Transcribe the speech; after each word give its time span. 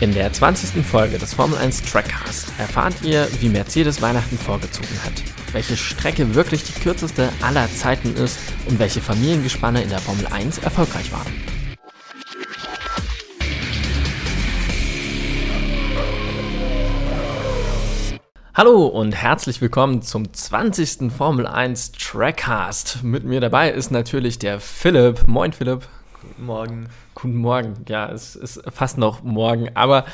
In 0.00 0.14
der 0.14 0.32
20. 0.32 0.82
Folge 0.82 1.18
des 1.18 1.34
Formel 1.34 1.58
1 1.58 1.82
Trackcast 1.82 2.54
erfahrt 2.56 3.02
ihr, 3.02 3.28
wie 3.40 3.50
Mercedes 3.50 4.00
Weihnachten 4.00 4.38
vorgezogen 4.38 4.98
hat, 5.04 5.12
welche 5.52 5.76
Strecke 5.76 6.34
wirklich 6.34 6.64
die 6.64 6.72
kürzeste 6.72 7.28
aller 7.42 7.70
Zeiten 7.70 8.14
ist 8.16 8.38
und 8.66 8.78
welche 8.78 9.02
Familiengespanne 9.02 9.82
in 9.82 9.90
der 9.90 9.98
Formel 9.98 10.26
1 10.28 10.56
erfolgreich 10.56 11.12
waren. 11.12 11.30
Hallo 18.54 18.86
und 18.86 19.14
herzlich 19.14 19.60
willkommen 19.60 20.00
zum 20.00 20.32
20. 20.32 21.12
Formel 21.12 21.46
1 21.46 21.92
Trackcast. 21.92 23.02
Mit 23.02 23.24
mir 23.24 23.42
dabei 23.42 23.70
ist 23.70 23.90
natürlich 23.90 24.38
der 24.38 24.60
Philipp. 24.60 25.28
Moin 25.28 25.52
Philipp. 25.52 25.86
Guten 26.22 26.46
Morgen. 26.46 26.88
Guten 27.20 27.36
Morgen. 27.36 27.74
Ja, 27.86 28.10
es 28.10 28.34
ist 28.34 28.62
fast 28.70 28.96
noch 28.96 29.22
morgen, 29.22 29.68
aber 29.74 30.06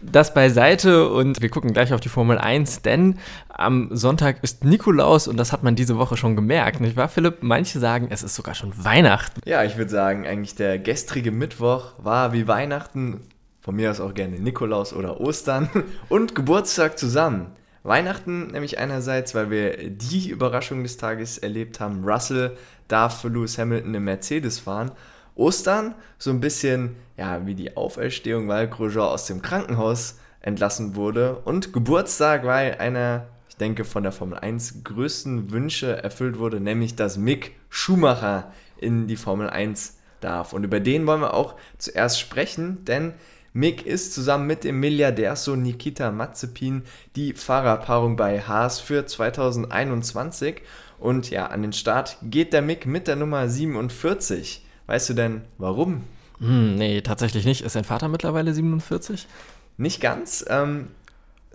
das 0.00 0.32
beiseite 0.32 1.10
und 1.10 1.42
wir 1.42 1.50
gucken 1.50 1.74
gleich 1.74 1.92
auf 1.92 2.00
die 2.00 2.08
Formel 2.08 2.38
1, 2.38 2.80
denn 2.80 3.18
am 3.50 3.94
Sonntag 3.94 4.42
ist 4.42 4.64
Nikolaus 4.64 5.28
und 5.28 5.36
das 5.36 5.52
hat 5.52 5.62
man 5.62 5.74
diese 5.76 5.98
Woche 5.98 6.16
schon 6.16 6.36
gemerkt, 6.36 6.80
nicht 6.80 6.96
wahr, 6.96 7.08
Philipp? 7.08 7.42
Manche 7.42 7.78
sagen, 7.78 8.08
es 8.08 8.22
ist 8.22 8.34
sogar 8.34 8.54
schon 8.54 8.72
Weihnachten. 8.82 9.42
Ja, 9.44 9.64
ich 9.64 9.76
würde 9.76 9.90
sagen, 9.90 10.26
eigentlich 10.26 10.54
der 10.54 10.78
gestrige 10.78 11.30
Mittwoch 11.30 11.92
war 11.98 12.32
wie 12.32 12.48
Weihnachten, 12.48 13.20
von 13.60 13.76
mir 13.76 13.90
aus 13.90 14.00
auch 14.00 14.14
gerne 14.14 14.40
Nikolaus 14.40 14.94
oder 14.94 15.20
Ostern 15.20 15.68
und 16.08 16.34
Geburtstag 16.34 16.98
zusammen. 16.98 17.52
Weihnachten 17.82 18.46
nämlich 18.46 18.78
einerseits, 18.78 19.34
weil 19.34 19.50
wir 19.50 19.90
die 19.90 20.30
Überraschung 20.30 20.82
des 20.84 20.96
Tages 20.96 21.36
erlebt 21.36 21.80
haben, 21.80 22.02
Russell 22.02 22.56
darf 22.88 23.20
für 23.20 23.28
Lewis 23.28 23.58
Hamilton 23.58 23.94
im 23.94 24.04
Mercedes 24.04 24.58
fahren 24.58 24.92
Ostern 25.34 25.94
so 26.18 26.30
ein 26.30 26.40
bisschen 26.40 26.96
ja, 27.16 27.46
wie 27.46 27.54
die 27.54 27.76
Auferstehung, 27.76 28.48
weil 28.48 28.66
Grosjean 28.68 29.08
aus 29.08 29.26
dem 29.26 29.42
Krankenhaus 29.42 30.18
entlassen 30.40 30.96
wurde 30.96 31.36
und 31.44 31.72
Geburtstag, 31.72 32.44
weil 32.44 32.76
einer, 32.78 33.26
ich 33.48 33.56
denke, 33.56 33.84
von 33.84 34.02
der 34.02 34.12
Formel 34.12 34.38
1 34.38 34.84
größten 34.84 35.50
Wünsche 35.50 36.02
erfüllt 36.02 36.38
wurde, 36.38 36.60
nämlich 36.60 36.96
dass 36.96 37.18
Mick 37.18 37.52
Schumacher 37.68 38.52
in 38.78 39.06
die 39.06 39.16
Formel 39.16 39.50
1 39.50 39.98
darf. 40.20 40.54
Und 40.54 40.64
über 40.64 40.80
den 40.80 41.06
wollen 41.06 41.20
wir 41.20 41.34
auch 41.34 41.56
zuerst 41.76 42.18
sprechen, 42.18 42.84
denn 42.86 43.12
Mick 43.52 43.84
ist 43.84 44.14
zusammen 44.14 44.46
mit 44.46 44.64
dem 44.64 44.80
Milliardärsohn 44.80 45.60
Nikita 45.60 46.12
Mazepin 46.12 46.84
die 47.16 47.34
Fahrerpaarung 47.34 48.16
bei 48.16 48.40
Haas 48.40 48.80
für 48.80 49.04
2021. 49.04 50.62
Und 50.98 51.30
ja, 51.30 51.46
an 51.46 51.62
den 51.62 51.72
Start 51.72 52.16
geht 52.22 52.52
der 52.52 52.62
Mick 52.62 52.86
mit 52.86 53.08
der 53.08 53.16
Nummer 53.16 53.48
47. 53.48 54.64
Weißt 54.90 55.08
du 55.08 55.14
denn 55.14 55.42
warum? 55.56 56.02
Hm, 56.40 56.74
nee, 56.74 57.00
tatsächlich 57.00 57.44
nicht. 57.44 57.60
Ist 57.60 57.74
sein 57.74 57.84
Vater 57.84 58.08
mittlerweile 58.08 58.52
47? 58.52 59.28
Nicht 59.76 60.00
ganz. 60.00 60.44
Ähm, 60.48 60.88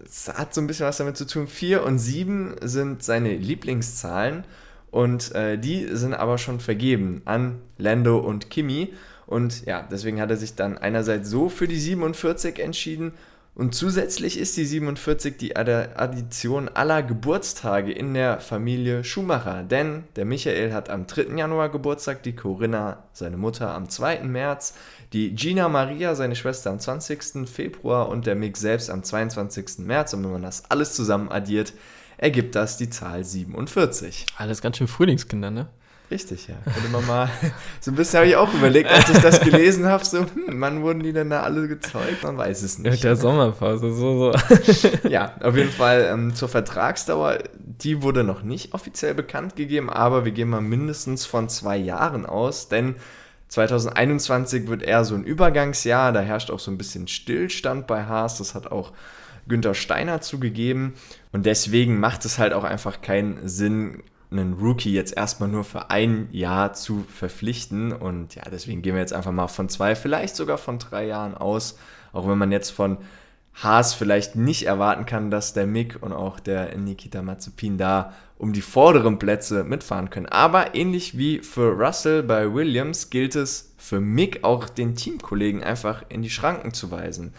es 0.06 0.30
hat 0.30 0.54
so 0.54 0.62
ein 0.62 0.68
bisschen 0.68 0.86
was 0.86 0.96
damit 0.96 1.18
zu 1.18 1.28
tun. 1.28 1.46
4 1.46 1.84
und 1.84 2.00
7 2.00 2.56
sind 2.62 3.04
seine 3.04 3.36
Lieblingszahlen 3.36 4.46
und 4.90 5.36
äh, 5.36 5.58
die 5.58 5.86
sind 5.98 6.14
aber 6.14 6.38
schon 6.38 6.62
vergeben 6.62 7.24
an 7.26 7.60
Lando 7.78 8.20
und 8.20 8.50
Kimi. 8.50 8.94
Und 9.28 9.66
ja, 9.66 9.86
deswegen 9.92 10.22
hat 10.22 10.32
er 10.32 10.38
sich 10.38 10.56
dann 10.56 10.78
einerseits 10.78 11.30
so 11.30 11.50
für 11.50 11.68
die 11.68 11.78
47 11.78 12.60
entschieden 12.60 13.12
und 13.56 13.74
zusätzlich 13.74 14.38
ist 14.38 14.58
die 14.58 14.66
47 14.66 15.38
die 15.38 15.56
Addition 15.56 16.68
aller 16.68 17.02
Geburtstage 17.02 17.94
in 17.94 18.14
der 18.14 18.42
Familie 18.42 19.06
Schumacher. 19.06 19.64
Denn 19.64 20.04
der 20.18 20.26
Michael 20.26 20.74
hat 20.74 20.90
am 20.90 21.08
3. 21.08 21.38
Januar 21.38 21.70
Geburtstag, 21.70 22.22
die 22.24 22.36
Corinna, 22.36 23.06
seine 23.14 23.38
Mutter, 23.38 23.74
am 23.74 23.88
2. 23.88 24.24
März, 24.24 24.74
die 25.14 25.34
Gina 25.36 25.70
Maria, 25.70 26.16
seine 26.16 26.36
Schwester, 26.36 26.70
am 26.70 26.82
20. 26.82 27.48
Februar 27.48 28.10
und 28.10 28.26
der 28.26 28.36
Mick 28.36 28.58
selbst 28.58 28.90
am 28.90 29.04
22. 29.04 29.80
März. 29.86 30.14
Und 30.14 30.26
wenn 30.26 30.34
man 30.34 30.42
das 30.42 30.70
alles 30.70 30.94
zusammen 30.94 31.32
addiert, 31.32 31.72
ergibt 32.18 32.56
das 32.56 32.76
die 32.76 32.90
Zahl 32.90 33.24
47. 33.24 34.26
Alles 34.38 34.62
ganz 34.62 34.78
schön 34.78 34.90
Frühlingskinder, 34.90 35.50
ne? 35.50 35.70
Richtig, 36.12 36.48
ja. 36.48 36.56
Könnte 36.72 36.90
man 36.90 37.06
mal, 37.08 37.30
so 37.80 37.92
ein 37.92 37.96
bisschen 37.96 38.20
habe 38.20 38.30
ich 38.30 38.36
auch 38.36 38.54
überlegt, 38.54 38.92
als 38.92 39.10
ich 39.10 39.18
das 39.18 39.40
gelesen 39.40 39.86
habe, 39.88 40.06
so, 40.06 40.20
hm, 40.20 40.62
wann 40.62 40.84
wurden 40.84 41.02
die 41.02 41.14
denn 41.14 41.30
da 41.30 41.42
alle 41.42 41.68
gezeugt? 41.68 42.24
Man 42.24 42.38
weiß 42.38 42.62
es 42.62 42.78
nicht. 42.78 42.92
Mit 42.92 43.04
der 43.04 43.16
Sommerpause, 43.16 43.92
so, 43.94 44.32
so. 44.32 45.08
ja, 45.10 45.36
auf 45.42 45.56
jeden 45.56 45.72
Fall 45.72 46.08
ähm, 46.12 46.36
zur 46.36 46.50
Vertragsdauer, 46.50 47.40
die 47.58 48.04
wurde 48.04 48.24
noch 48.24 48.44
nicht 48.44 48.74
offiziell 48.74 49.16
bekannt 49.16 49.56
gegeben, 49.56 49.90
aber 49.90 50.26
wir 50.26 50.32
gehen 50.32 50.50
mal 50.50 50.62
mindestens 50.62 51.26
von 51.26 51.50
zwei 51.50 51.78
Jahren 51.78 52.26
aus, 52.26 52.70
denn 52.70 52.96
2021 53.50 54.68
wird 54.68 54.84
eher 54.84 55.06
so 55.06 55.16
ein 55.16 55.24
Übergangsjahr, 55.24 56.12
da 56.12 56.22
herrscht 56.22 56.52
auch 56.52 56.60
so 56.60 56.72
ein 56.72 56.78
bisschen 56.78 57.08
Stillstand 57.08 57.88
bei 57.88 58.06
Haas, 58.06 58.38
das 58.38 58.54
hat 58.54 58.72
auch 58.72 58.92
Günther 59.48 59.76
Steiner 59.76 60.22
zugegeben 60.22 60.94
und 61.32 61.46
deswegen 61.46 62.00
macht 62.00 62.26
es 62.26 62.40
halt 62.40 62.54
auch 62.54 62.64
einfach 62.64 63.02
keinen 63.02 63.48
Sinn, 63.48 64.04
einen 64.38 64.54
Rookie 64.54 64.94
jetzt 64.94 65.16
erstmal 65.16 65.50
nur 65.50 65.64
für 65.64 65.90
ein 65.90 66.28
Jahr 66.32 66.74
zu 66.74 67.06
verpflichten. 67.08 67.92
Und 67.92 68.36
ja, 68.36 68.44
deswegen 68.52 68.82
gehen 68.82 68.94
wir 68.94 69.02
jetzt 69.02 69.14
einfach 69.14 69.32
mal 69.32 69.48
von 69.48 69.70
zwei, 69.70 69.96
vielleicht 69.96 70.36
sogar 70.36 70.58
von 70.58 70.80
drei 70.80 71.06
Jahren 71.06 71.36
aus. 71.36 71.78
Auch 72.14 72.28
wenn 72.28 72.38
man 72.38 72.52
jetzt 72.52 72.70
von 72.70 72.98
Haas 73.56 73.94
vielleicht 73.94 74.36
nicht 74.36 74.66
erwarten 74.66 75.06
kann, 75.06 75.32
dass 75.32 75.54
der 75.54 75.66
Mick 75.66 76.02
und 76.02 76.12
auch 76.12 76.40
der 76.40 76.78
Nikita 76.78 77.22
Mazepin 77.22 77.78
da 77.78 78.14
um 78.38 78.52
die 78.52 78.62
vorderen 78.62 79.18
Plätze 79.18 79.64
mitfahren 79.64 80.10
können. 80.10 80.26
Aber 80.26 80.76
ähnlich 80.76 81.18
wie 81.18 81.40
für 81.40 81.72
Russell 81.72 82.22
bei 82.22 82.54
Williams 82.54 83.10
gilt 83.10 83.36
es 83.36 83.74
für 83.78 84.02
Mick 84.02 84.44
auch 84.44 84.68
den 84.68 84.96
Teamkollegen 84.96 85.64
einfach 85.64 86.04
in 86.10 86.22
die 86.22 86.30
Schranken 86.30 86.74
zu 86.74 86.92
weisen. 86.92 87.34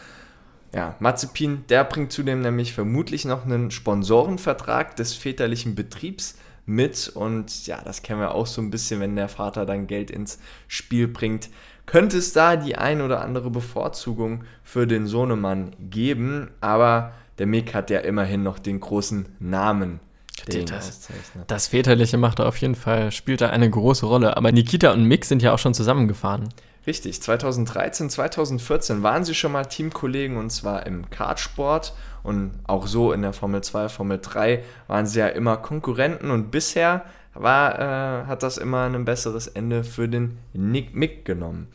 Ja, 0.75 0.97
Mazepin, 1.01 1.65
der 1.69 1.85
bringt 1.85 2.13
zudem 2.13 2.41
nämlich 2.41 2.73
vermutlich 2.73 3.25
noch 3.25 3.45
einen 3.45 3.71
Sponsorenvertrag 3.71 4.97
des 4.97 5.15
väterlichen 5.15 5.75
Betriebs 5.75 6.37
mit. 6.67 7.09
Und 7.09 7.67
ja, 7.67 7.81
das 7.83 8.03
kennen 8.03 8.21
wir 8.21 8.35
auch 8.35 8.47
so 8.47 8.61
ein 8.61 8.71
bisschen, 8.71 9.01
wenn 9.01 9.17
der 9.17 9.29
Vater 9.29 9.65
dann 9.65 9.87
Geld 9.87 10.11
ins 10.11 10.39
Spiel 10.69 11.09
bringt. 11.09 11.49
Könnte 11.87 12.19
es 12.19 12.33
da 12.33 12.57
die 12.57 12.77
ein 12.77 13.01
oder 13.01 13.23
andere 13.23 13.51
Bevorzugung 13.51 14.45
für 14.65 14.87
den 14.87 15.07
Sohnemann 15.07 15.75
geben, 15.79 16.51
aber 16.61 17.13
der 17.39 17.47
Mick 17.47 17.75
hat 17.75 17.91
ja 17.91 18.01
immerhin 18.01 18.43
noch 18.43 18.59
den 18.59 18.81
großen 18.81 19.27
Namen 19.39 20.01
das, 20.45 21.09
das, 21.47 21.67
Väterliche 21.69 22.19
macht 22.19 22.41
auf 22.41 22.59
jeden 22.59 22.75
Fall, 22.75 23.11
spielt 23.11 23.41
da 23.41 23.49
eine 23.49 23.69
große 23.69 24.07
Rolle. 24.07 24.37
Aber 24.37 24.53
Nikita 24.53 24.93
und 24.93 25.05
Mick 25.05 25.25
sind 25.25 25.43
ja 25.43 25.53
auch 25.53 25.59
schon 25.59 25.75
zusammengefahren. 25.75 26.51
Richtig, 26.87 27.21
2013, 27.21 28.11
2014 28.11 29.03
waren 29.03 29.25
sie 29.25 29.35
schon 29.35 29.51
mal 29.51 29.65
Teamkollegen 29.65 30.37
und 30.37 30.51
zwar 30.51 30.87
im 30.87 31.11
Kartsport 31.11 31.95
und 32.23 32.53
auch 32.65 32.87
so 32.87 33.13
in 33.13 33.23
der 33.23 33.33
Formel 33.33 33.63
2, 33.63 33.89
Formel 33.89 34.21
3 34.23 34.63
waren 34.87 35.07
sie 35.07 35.19
ja 35.19 35.27
immer 35.27 35.57
Konkurrenten 35.57 36.31
und 36.31 36.53
bisher 36.53 37.05
war, 37.35 37.79
äh, 37.79 38.27
hat 38.27 38.45
das 38.45 38.57
immer 38.57 38.85
ein 38.85 39.05
besseres 39.05 39.49
Ende 39.49 39.83
für 39.83 40.09
den 40.09 40.39
Nick 40.53 40.95
Mick 40.95 41.25
genommen. 41.25 41.67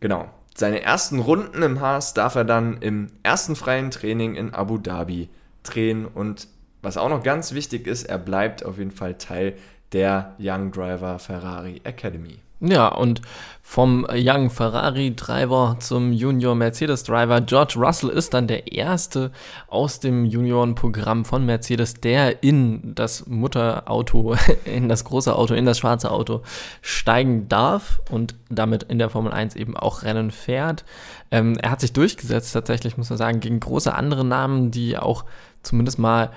Genau. 0.00 0.28
Seine 0.54 0.82
ersten 0.82 1.20
Runden 1.20 1.62
im 1.62 1.80
Haas 1.80 2.14
darf 2.14 2.34
er 2.34 2.44
dann 2.44 2.78
im 2.82 3.08
ersten 3.22 3.56
freien 3.56 3.90
Training 3.90 4.34
in 4.34 4.52
Abu 4.52 4.76
Dhabi 4.76 5.30
drehen 5.62 6.04
und 6.04 6.48
was 6.82 6.96
auch 6.96 7.08
noch 7.08 7.22
ganz 7.22 7.54
wichtig 7.54 7.86
ist, 7.86 8.04
er 8.04 8.18
bleibt 8.18 8.64
auf 8.64 8.78
jeden 8.78 8.90
Fall 8.90 9.14
Teil 9.14 9.54
der 9.92 10.34
Young 10.38 10.72
Driver 10.72 11.18
Ferrari 11.18 11.80
Academy. 11.84 12.40
Ja, 12.60 12.88
und 12.88 13.22
vom 13.62 14.06
Young 14.10 14.50
Ferrari 14.50 15.14
Driver 15.14 15.76
zum 15.78 16.12
Junior 16.12 16.54
Mercedes 16.56 17.04
Driver 17.04 17.40
George 17.40 17.74
Russell 17.76 18.08
ist 18.08 18.34
dann 18.34 18.48
der 18.48 18.72
erste 18.72 19.30
aus 19.68 20.00
dem 20.00 20.24
Juniorenprogramm 20.24 21.24
von 21.24 21.46
Mercedes, 21.46 21.94
der 21.94 22.42
in 22.42 22.94
das 22.96 23.26
Mutterauto, 23.26 24.34
in 24.64 24.88
das 24.88 25.04
große 25.04 25.36
Auto, 25.36 25.54
in 25.54 25.66
das 25.66 25.78
schwarze 25.78 26.10
Auto 26.10 26.40
steigen 26.80 27.48
darf 27.48 28.00
und 28.10 28.34
damit 28.48 28.84
in 28.84 28.98
der 28.98 29.10
Formel 29.10 29.32
1 29.32 29.54
eben 29.54 29.76
auch 29.76 30.02
Rennen 30.02 30.30
fährt. 30.32 30.84
Ähm, 31.30 31.58
er 31.58 31.70
hat 31.70 31.80
sich 31.80 31.92
durchgesetzt, 31.92 32.52
tatsächlich, 32.54 32.96
muss 32.96 33.10
man 33.10 33.18
sagen, 33.18 33.38
gegen 33.38 33.60
große 33.60 33.94
andere 33.94 34.24
Namen, 34.24 34.70
die 34.72 34.96
auch 34.96 35.24
zumindest 35.62 35.98
mal 35.98 36.30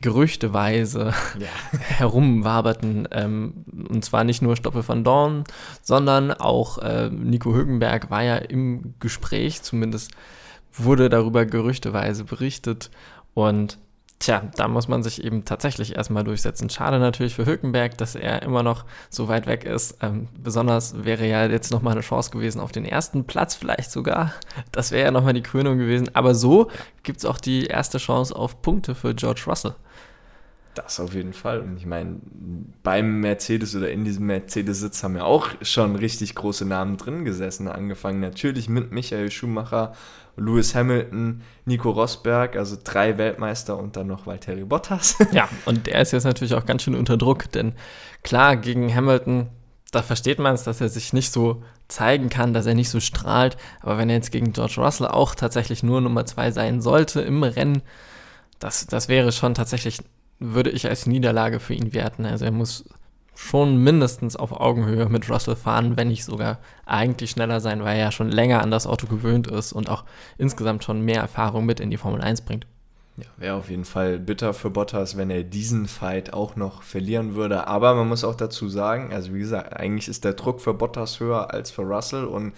gerüchteweise 0.00 1.12
ja. 1.38 1.48
herumwaberten. 1.78 3.08
Ähm, 3.10 3.64
und 3.88 4.04
zwar 4.04 4.24
nicht 4.24 4.42
nur 4.42 4.56
Stoppe 4.56 4.86
van 4.86 5.04
Dorn, 5.04 5.44
sondern 5.82 6.32
auch 6.32 6.78
äh, 6.78 7.10
Nico 7.10 7.52
Högenberg 7.52 8.10
war 8.10 8.22
ja 8.22 8.36
im 8.36 8.94
Gespräch, 9.00 9.62
zumindest 9.62 10.12
wurde 10.72 11.08
darüber 11.08 11.46
gerüchteweise 11.46 12.24
berichtet. 12.24 12.90
Und 13.34 13.78
tja, 14.18 14.42
da 14.56 14.68
muss 14.68 14.88
man 14.88 15.02
sich 15.02 15.24
eben 15.24 15.44
tatsächlich 15.44 15.96
erstmal 15.96 16.24
durchsetzen. 16.24 16.70
Schade 16.70 16.98
natürlich 16.98 17.34
für 17.34 17.46
Hülkenberg, 17.46 17.96
dass 17.98 18.14
er 18.14 18.42
immer 18.42 18.62
noch 18.62 18.84
so 19.10 19.28
weit 19.28 19.46
weg 19.46 19.64
ist. 19.64 19.98
Ähm, 20.02 20.28
besonders 20.36 21.04
wäre 21.04 21.26
ja 21.26 21.46
jetzt 21.46 21.72
nochmal 21.72 21.92
eine 21.92 22.02
Chance 22.02 22.30
gewesen 22.30 22.60
auf 22.60 22.72
den 22.72 22.84
ersten 22.84 23.24
Platz 23.24 23.54
vielleicht 23.54 23.90
sogar. 23.90 24.32
Das 24.72 24.92
wäre 24.92 25.06
ja 25.06 25.10
nochmal 25.10 25.34
die 25.34 25.42
Krönung 25.42 25.78
gewesen. 25.78 26.10
Aber 26.14 26.34
so 26.34 26.70
gibt 27.02 27.18
es 27.18 27.24
auch 27.24 27.38
die 27.38 27.66
erste 27.66 27.98
Chance 27.98 28.34
auf 28.34 28.62
Punkte 28.62 28.94
für 28.94 29.14
George 29.14 29.42
Russell. 29.46 29.74
Das 30.78 31.00
auf 31.00 31.12
jeden 31.12 31.32
Fall. 31.32 31.58
Und 31.58 31.76
ich 31.76 31.86
meine, 31.86 32.20
beim 32.84 33.18
Mercedes 33.18 33.74
oder 33.74 33.90
in 33.90 34.04
diesem 34.04 34.26
Mercedes-Sitz 34.26 35.02
haben 35.02 35.16
ja 35.16 35.24
auch 35.24 35.48
schon 35.60 35.96
richtig 35.96 36.36
große 36.36 36.64
Namen 36.64 36.96
drin 36.96 37.24
gesessen. 37.24 37.66
Angefangen 37.66 38.20
natürlich 38.20 38.68
mit 38.68 38.92
Michael 38.92 39.28
Schumacher, 39.32 39.94
Lewis 40.36 40.76
Hamilton, 40.76 41.42
Nico 41.64 41.90
Rosberg, 41.90 42.54
also 42.54 42.76
drei 42.82 43.18
Weltmeister 43.18 43.76
und 43.76 43.96
dann 43.96 44.06
noch 44.06 44.28
Valtteri 44.28 44.62
Bottas. 44.62 45.16
Ja, 45.32 45.48
und 45.64 45.88
der 45.88 46.00
ist 46.00 46.12
jetzt 46.12 46.22
natürlich 46.22 46.54
auch 46.54 46.64
ganz 46.64 46.84
schön 46.84 46.94
unter 46.94 47.16
Druck, 47.16 47.50
denn 47.50 47.72
klar, 48.22 48.56
gegen 48.56 48.94
Hamilton, 48.94 49.48
da 49.90 50.02
versteht 50.02 50.38
man 50.38 50.54
es, 50.54 50.62
dass 50.62 50.80
er 50.80 50.90
sich 50.90 51.12
nicht 51.12 51.32
so 51.32 51.64
zeigen 51.88 52.28
kann, 52.28 52.54
dass 52.54 52.66
er 52.66 52.74
nicht 52.74 52.90
so 52.90 53.00
strahlt. 53.00 53.56
Aber 53.80 53.98
wenn 53.98 54.10
er 54.10 54.14
jetzt 54.14 54.30
gegen 54.30 54.52
George 54.52 54.76
Russell 54.78 55.08
auch 55.08 55.34
tatsächlich 55.34 55.82
nur 55.82 56.00
Nummer 56.00 56.24
zwei 56.24 56.52
sein 56.52 56.80
sollte 56.80 57.20
im 57.20 57.42
Rennen, 57.42 57.82
das, 58.60 58.86
das 58.86 59.08
wäre 59.08 59.32
schon 59.32 59.54
tatsächlich 59.54 59.98
würde 60.38 60.70
ich 60.70 60.88
als 60.88 61.06
Niederlage 61.06 61.60
für 61.60 61.74
ihn 61.74 61.92
werten. 61.92 62.24
Also 62.24 62.44
er 62.44 62.52
muss 62.52 62.84
schon 63.34 63.76
mindestens 63.76 64.34
auf 64.34 64.52
Augenhöhe 64.52 65.08
mit 65.08 65.30
Russell 65.30 65.54
fahren, 65.54 65.96
wenn 65.96 66.08
nicht 66.08 66.24
sogar 66.24 66.58
eigentlich 66.86 67.30
schneller 67.30 67.60
sein, 67.60 67.84
weil 67.84 67.96
er 67.96 68.04
ja 68.04 68.12
schon 68.12 68.30
länger 68.30 68.62
an 68.62 68.72
das 68.72 68.86
Auto 68.86 69.06
gewöhnt 69.06 69.46
ist 69.46 69.72
und 69.72 69.88
auch 69.88 70.04
insgesamt 70.38 70.82
schon 70.82 71.02
mehr 71.02 71.20
Erfahrung 71.20 71.64
mit 71.64 71.78
in 71.78 71.90
die 71.90 71.96
Formel 71.96 72.20
1 72.20 72.40
bringt. 72.40 72.66
Ja, 73.16 73.26
wäre 73.36 73.54
auf 73.56 73.70
jeden 73.70 73.84
Fall 73.84 74.18
bitter 74.18 74.54
für 74.54 74.70
Bottas, 74.70 75.16
wenn 75.16 75.30
er 75.30 75.44
diesen 75.44 75.86
Fight 75.86 76.32
auch 76.32 76.56
noch 76.56 76.82
verlieren 76.82 77.34
würde. 77.34 77.66
Aber 77.66 77.94
man 77.94 78.08
muss 78.08 78.24
auch 78.24 78.34
dazu 78.34 78.68
sagen, 78.68 79.12
also 79.12 79.32
wie 79.34 79.40
gesagt, 79.40 79.74
eigentlich 79.76 80.08
ist 80.08 80.24
der 80.24 80.34
Druck 80.34 80.60
für 80.60 80.74
Bottas 80.74 81.20
höher 81.20 81.52
als 81.52 81.70
für 81.70 81.82
Russell 81.82 82.24
und 82.24 82.54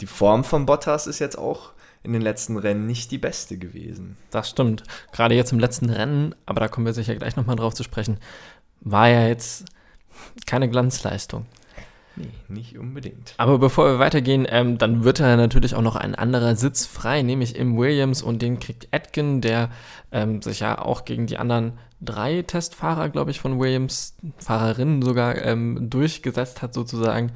die 0.00 0.06
Form 0.06 0.44
von 0.44 0.66
Bottas 0.66 1.06
ist 1.06 1.18
jetzt 1.18 1.38
auch 1.38 1.72
in 2.02 2.12
den 2.12 2.22
letzten 2.22 2.56
Rennen 2.56 2.86
nicht 2.86 3.10
die 3.10 3.18
beste 3.18 3.58
gewesen. 3.58 4.16
Das 4.30 4.50
stimmt. 4.50 4.84
Gerade 5.12 5.34
jetzt 5.34 5.52
im 5.52 5.58
letzten 5.58 5.90
Rennen, 5.90 6.34
aber 6.46 6.60
da 6.60 6.68
kommen 6.68 6.86
wir 6.86 6.92
sicher 6.92 7.16
gleich 7.16 7.36
nochmal 7.36 7.56
drauf 7.56 7.74
zu 7.74 7.82
sprechen, 7.82 8.18
war 8.80 9.08
ja 9.08 9.26
jetzt 9.26 9.64
keine 10.46 10.68
Glanzleistung. 10.68 11.46
Nee, 12.18 12.30
nicht 12.48 12.78
unbedingt. 12.78 13.34
Aber 13.36 13.58
bevor 13.58 13.86
wir 13.86 13.98
weitergehen, 13.98 14.46
ähm, 14.48 14.76
dann 14.76 15.04
wird 15.04 15.20
da 15.20 15.36
natürlich 15.36 15.74
auch 15.74 15.82
noch 15.82 15.94
ein 15.94 16.14
anderer 16.14 16.56
Sitz 16.56 16.84
frei, 16.84 17.22
nämlich 17.22 17.54
im 17.54 17.76
Williams 17.76 18.22
und 18.22 18.42
den 18.42 18.58
kriegt 18.58 18.88
Atkin, 18.92 19.40
der 19.40 19.70
ähm, 20.10 20.42
sich 20.42 20.60
ja 20.60 20.78
auch 20.78 21.04
gegen 21.04 21.26
die 21.26 21.38
anderen 21.38 21.74
drei 22.00 22.42
Testfahrer, 22.42 23.08
glaube 23.08 23.30
ich, 23.30 23.40
von 23.40 23.60
Williams, 23.60 24.16
Fahrerinnen 24.38 25.02
sogar, 25.02 25.36
ähm, 25.44 25.90
durchgesetzt 25.90 26.60
hat 26.62 26.74
sozusagen. 26.74 27.32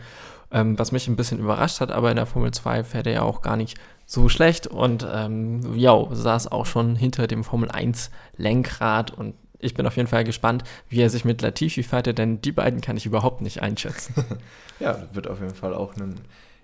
Ähm, 0.50 0.78
was 0.78 0.92
mich 0.92 1.08
ein 1.08 1.16
bisschen 1.16 1.38
überrascht 1.38 1.80
hat, 1.80 1.90
aber 1.90 2.10
in 2.10 2.16
der 2.16 2.26
Formel 2.26 2.50
2 2.50 2.84
fährt 2.84 3.06
er 3.06 3.12
ja 3.14 3.22
auch 3.22 3.40
gar 3.40 3.56
nicht 3.56 3.78
so 4.04 4.28
schlecht 4.28 4.66
und 4.66 5.06
ähm, 5.10 5.74
ja, 5.74 6.06
saß 6.10 6.52
auch 6.52 6.66
schon 6.66 6.96
hinter 6.96 7.26
dem 7.26 7.44
Formel 7.44 7.70
1 7.70 8.10
Lenkrad 8.36 9.12
und 9.12 9.34
ich 9.62 9.74
bin 9.74 9.86
auf 9.86 9.96
jeden 9.96 10.08
Fall 10.08 10.24
gespannt, 10.24 10.64
wie 10.88 11.00
er 11.00 11.10
sich 11.10 11.24
mit 11.24 11.40
Latifi 11.40 11.82
fightet, 11.82 12.18
denn 12.18 12.40
die 12.40 12.52
beiden 12.52 12.80
kann 12.80 12.96
ich 12.96 13.06
überhaupt 13.06 13.40
nicht 13.40 13.62
einschätzen. 13.62 14.14
ja, 14.80 15.08
wird 15.12 15.28
auf 15.28 15.40
jeden 15.40 15.54
Fall 15.54 15.74
auch 15.74 15.96
ein 15.96 16.20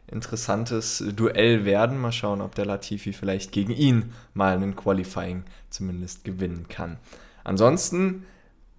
interessantes 0.09 1.05
Duell 1.15 1.65
werden. 1.65 1.99
Mal 1.99 2.13
schauen, 2.13 2.41
ob 2.41 2.55
der 2.55 2.67
Latifi 2.67 3.13
vielleicht 3.13 3.53
gegen 3.53 3.73
ihn 3.73 4.13
mal 4.35 4.55
einen 4.55 4.75
Qualifying 4.75 5.45
zumindest 5.71 6.25
gewinnen 6.25 6.67
kann. 6.69 6.99
Ansonsten 7.45 8.25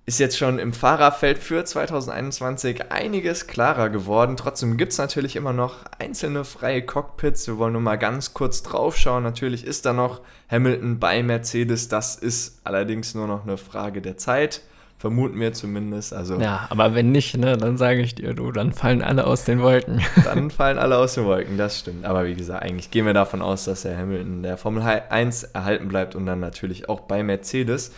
ist 0.10 0.18
jetzt 0.18 0.40
schon 0.40 0.58
im 0.58 0.74
Fahrerfeld 0.74 1.38
für 1.38 1.64
2021 1.64 2.92
einiges 2.92 3.46
klarer 3.46 3.92
geworden. 3.92 4.38
Trotzdem 4.38 4.76
gibt 4.76 4.92
es 4.92 4.98
natürlich 4.98 5.36
immer 5.36 5.54
noch 5.54 5.86
einzelne 6.00 6.46
freie 6.46 6.82
Cockpits. 6.82 7.46
Wir 7.46 7.60
wollen 7.60 7.74
nur 7.74 7.82
mal 7.84 7.98
ganz 7.98 8.34
kurz 8.34 8.64
drauf 8.64 8.98
schauen. 8.98 9.22
Natürlich 9.22 9.64
ist 9.64 9.86
da 9.86 9.94
noch 9.94 10.22
Hamilton 10.50 10.98
bei 10.98 11.22
Mercedes. 11.22 11.90
Das 11.90 12.16
ist 12.16 12.60
allerdings 12.64 13.14
nur 13.14 13.28
noch 13.28 13.44
eine 13.44 13.58
Frage 13.58 14.02
der 14.02 14.18
Zeit. 14.18 14.62
Vermuten 14.98 15.40
wir 15.40 15.54
zumindest. 15.54 16.12
Also, 16.12 16.42
ja, 16.42 16.66
aber 16.72 16.96
wenn 16.96 17.12
nicht, 17.12 17.38
ne, 17.38 17.56
dann 17.56 17.78
sage 17.78 18.02
ich 18.02 18.16
dir, 18.16 18.34
du, 18.34 18.52
dann 18.52 18.74
fallen 18.74 19.04
alle 19.04 19.28
aus 19.28 19.46
den 19.46 19.62
Wolken. 19.62 20.02
dann 20.24 20.50
fallen 20.50 20.80
alle 20.80 20.98
aus 20.98 21.14
den 21.14 21.26
Wolken, 21.26 21.56
das 21.60 21.78
stimmt. 21.78 22.06
Aber 22.06 22.26
wie 22.26 22.34
gesagt, 22.34 22.64
eigentlich 22.64 22.90
gehen 22.90 23.06
wir 23.06 23.14
davon 23.14 23.44
aus, 23.44 23.66
dass 23.66 23.84
der 23.84 23.96
Hamilton 23.96 24.42
der 24.42 24.58
Formel 24.58 24.82
1 24.82 25.44
erhalten 25.44 25.88
bleibt 25.88 26.16
und 26.16 26.26
dann 26.26 26.40
natürlich 26.40 26.90
auch 26.90 27.02
bei 27.02 27.22
Mercedes. 27.22 27.92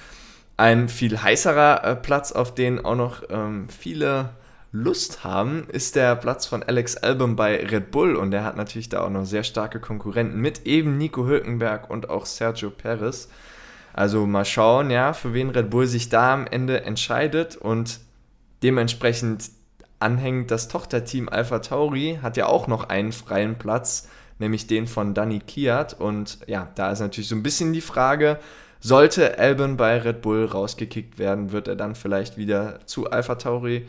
Ein 0.61 0.89
viel 0.89 1.19
heißerer 1.19 1.83
äh, 1.83 1.95
Platz, 1.95 2.31
auf 2.31 2.53
den 2.53 2.85
auch 2.85 2.93
noch 2.93 3.23
ähm, 3.31 3.67
viele 3.67 4.29
Lust 4.71 5.23
haben, 5.23 5.65
ist 5.69 5.95
der 5.95 6.15
Platz 6.15 6.45
von 6.45 6.61
Alex 6.61 6.97
Album 6.97 7.35
bei 7.35 7.65
Red 7.65 7.89
Bull. 7.89 8.15
Und 8.15 8.29
der 8.29 8.43
hat 8.43 8.57
natürlich 8.57 8.87
da 8.87 9.01
auch 9.01 9.09
noch 9.09 9.25
sehr 9.25 9.43
starke 9.43 9.79
Konkurrenten 9.79 10.39
mit 10.39 10.67
eben 10.67 10.99
Nico 10.99 11.25
Hülkenberg 11.25 11.89
und 11.89 12.11
auch 12.11 12.27
Sergio 12.27 12.69
Perez. 12.69 13.27
Also 13.91 14.27
mal 14.27 14.45
schauen, 14.45 14.91
ja, 14.91 15.13
für 15.13 15.33
wen 15.33 15.49
Red 15.49 15.71
Bull 15.71 15.87
sich 15.87 16.09
da 16.09 16.31
am 16.31 16.45
Ende 16.45 16.83
entscheidet. 16.83 17.55
Und 17.55 17.99
dementsprechend 18.61 19.49
anhängend 19.97 20.51
das 20.51 20.67
Tochterteam 20.67 21.27
Alpha 21.27 21.57
Tauri 21.57 22.19
hat 22.21 22.37
ja 22.37 22.45
auch 22.45 22.67
noch 22.67 22.87
einen 22.87 23.13
freien 23.13 23.57
Platz, 23.57 24.09
nämlich 24.37 24.67
den 24.67 24.85
von 24.85 25.15
Danny 25.15 25.39
Kiat. 25.39 25.99
Und 25.99 26.37
ja, 26.45 26.69
da 26.75 26.91
ist 26.91 26.99
natürlich 26.99 27.29
so 27.29 27.35
ein 27.35 27.41
bisschen 27.41 27.73
die 27.73 27.81
Frage, 27.81 28.37
sollte 28.81 29.39
Albon 29.39 29.77
bei 29.77 29.97
Red 29.97 30.21
Bull 30.21 30.45
rausgekickt 30.45 31.17
werden, 31.17 31.53
wird 31.53 31.69
er 31.69 31.75
dann 31.75 31.95
vielleicht 31.95 32.37
wieder 32.37 32.79
zu 32.85 33.09
Alpha 33.09 33.35
Tauri 33.35 33.87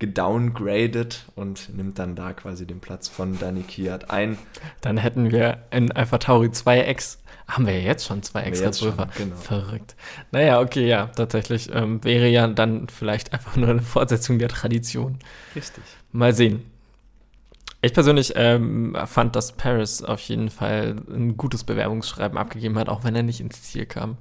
gedowngraded 0.00 1.24
und 1.36 1.74
nimmt 1.74 1.98
dann 1.98 2.16
da 2.16 2.32
quasi 2.32 2.66
den 2.66 2.80
Platz 2.80 3.08
von 3.08 3.38
Danny 3.38 3.62
Kiat 3.62 4.10
ein. 4.10 4.36
Dann 4.80 4.98
hätten 4.98 5.30
wir 5.30 5.58
in 5.70 5.92
Alpha 5.92 6.18
Tauri 6.18 6.50
zwei 6.50 6.80
Ex. 6.80 7.20
Haben 7.46 7.66
wir 7.66 7.78
ja 7.78 7.86
jetzt 7.86 8.06
schon 8.06 8.22
zwei 8.22 8.42
extra 8.42 8.70
Prüfer. 8.70 9.08
Genau. 9.16 9.36
Verrückt. 9.36 9.94
Naja, 10.32 10.60
okay, 10.60 10.86
ja, 10.88 11.06
tatsächlich 11.06 11.70
ähm, 11.72 12.02
wäre 12.02 12.26
ja 12.28 12.46
dann 12.46 12.88
vielleicht 12.88 13.32
einfach 13.32 13.56
nur 13.56 13.68
eine 13.68 13.82
Fortsetzung 13.82 14.38
der 14.38 14.48
Tradition. 14.48 15.18
Richtig. 15.54 15.84
Mal 16.10 16.34
sehen. 16.34 16.73
Ich 17.84 17.92
persönlich 17.92 18.32
ähm, 18.36 18.96
fand, 19.06 19.36
dass 19.36 19.52
Paris 19.52 20.02
auf 20.02 20.20
jeden 20.20 20.48
Fall 20.48 20.96
ein 21.10 21.36
gutes 21.36 21.64
Bewerbungsschreiben 21.64 22.38
abgegeben 22.38 22.78
hat, 22.78 22.88
auch 22.88 23.04
wenn 23.04 23.14
er 23.14 23.22
nicht 23.22 23.40
ins 23.40 23.62
Ziel 23.62 23.84
kam. 23.84 24.16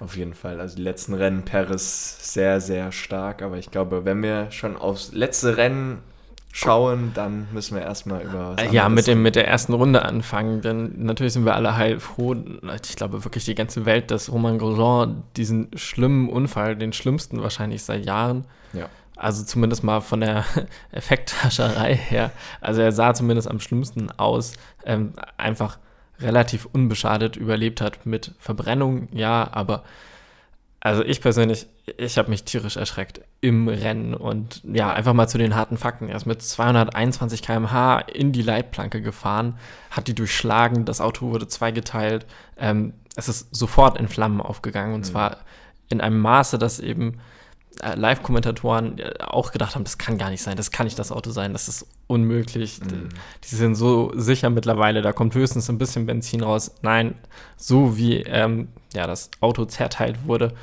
Auf 0.00 0.16
jeden 0.16 0.34
Fall. 0.34 0.60
Also 0.60 0.76
die 0.76 0.82
letzten 0.82 1.14
Rennen 1.14 1.44
Paris 1.44 2.18
sehr, 2.20 2.60
sehr 2.60 2.92
stark. 2.92 3.42
Aber 3.42 3.56
ich 3.56 3.70
glaube, 3.70 4.04
wenn 4.04 4.22
wir 4.22 4.50
schon 4.50 4.76
aufs 4.76 5.12
letzte 5.12 5.56
Rennen 5.56 5.98
schauen, 6.52 7.12
dann 7.14 7.48
müssen 7.52 7.76
wir 7.76 7.82
erstmal 7.82 8.22
über 8.22 8.56
Ja, 8.70 8.88
mit, 8.88 9.06
dem, 9.06 9.22
mit 9.22 9.36
der 9.36 9.48
ersten 9.48 9.72
Runde 9.72 10.04
anfangen. 10.04 10.60
Denn 10.60 11.02
natürlich 11.04 11.32
sind 11.32 11.46
wir 11.46 11.54
alle 11.54 11.76
heilfroh. 11.76 12.36
Ich 12.84 12.96
glaube 12.96 13.24
wirklich 13.24 13.44
die 13.44 13.54
ganze 13.54 13.86
Welt, 13.86 14.10
dass 14.10 14.30
Roman 14.30 14.58
Grosjean 14.58 15.24
diesen 15.36 15.70
schlimmen 15.76 16.28
Unfall, 16.28 16.76
den 16.76 16.92
schlimmsten 16.92 17.42
wahrscheinlich 17.42 17.82
seit 17.82 18.04
Jahren, 18.04 18.44
ja. 18.72 18.88
Also 19.18 19.44
zumindest 19.44 19.82
mal 19.82 20.00
von 20.00 20.20
der 20.20 20.44
Effekthascherei 20.92 21.94
her. 21.94 22.30
Also 22.60 22.80
er 22.80 22.92
sah 22.92 23.14
zumindest 23.14 23.50
am 23.50 23.60
schlimmsten 23.60 24.10
aus. 24.12 24.52
Ähm, 24.84 25.12
einfach 25.36 25.78
relativ 26.20 26.66
unbeschadet 26.72 27.36
überlebt 27.36 27.80
hat 27.80 28.06
mit 28.06 28.34
Verbrennung, 28.38 29.08
ja, 29.12 29.48
aber 29.52 29.84
also 30.80 31.04
ich 31.04 31.20
persönlich, 31.20 31.66
ich 31.96 32.18
habe 32.18 32.30
mich 32.30 32.44
tierisch 32.44 32.76
erschreckt 32.76 33.20
im 33.40 33.68
Rennen 33.68 34.14
und 34.14 34.62
ja, 34.64 34.92
einfach 34.92 35.12
mal 35.12 35.28
zu 35.28 35.38
den 35.38 35.56
harten 35.56 35.76
Fakten. 35.76 36.08
Er 36.08 36.16
ist 36.16 36.26
mit 36.26 36.40
221 36.40 37.42
km/h 37.42 37.98
in 38.00 38.32
die 38.32 38.42
Leitplanke 38.42 39.00
gefahren, 39.00 39.58
hat 39.90 40.06
die 40.06 40.14
durchschlagen, 40.14 40.84
das 40.84 41.00
Auto 41.00 41.30
wurde 41.30 41.48
zweigeteilt. 41.48 42.26
Ähm, 42.56 42.94
es 43.16 43.28
ist 43.28 43.54
sofort 43.54 43.98
in 43.98 44.06
Flammen 44.06 44.40
aufgegangen 44.40 44.94
und 44.94 45.00
mhm. 45.00 45.04
zwar 45.04 45.38
in 45.88 46.00
einem 46.00 46.20
Maße, 46.20 46.58
das 46.58 46.78
eben 46.78 47.18
Live-Kommentatoren 47.82 48.98
äh, 48.98 49.14
auch 49.20 49.52
gedacht 49.52 49.74
haben, 49.74 49.84
das 49.84 49.98
kann 49.98 50.18
gar 50.18 50.30
nicht 50.30 50.42
sein, 50.42 50.56
das 50.56 50.70
kann 50.70 50.86
nicht 50.86 50.98
das 50.98 51.12
Auto 51.12 51.30
sein, 51.30 51.52
das 51.52 51.68
ist 51.68 51.86
unmöglich. 52.06 52.80
Mhm. 52.80 53.08
Die 53.44 53.54
sind 53.54 53.74
so 53.74 54.12
sicher 54.14 54.50
mittlerweile, 54.50 55.02
da 55.02 55.12
kommt 55.12 55.34
höchstens 55.34 55.68
ein 55.70 55.78
bisschen 55.78 56.06
Benzin 56.06 56.42
raus. 56.42 56.72
Nein, 56.82 57.14
so 57.56 57.96
wie 57.96 58.22
ähm, 58.22 58.68
ja, 58.94 59.06
das 59.06 59.30
Auto 59.40 59.64
zerteilt 59.64 60.26
wurde, 60.26 60.54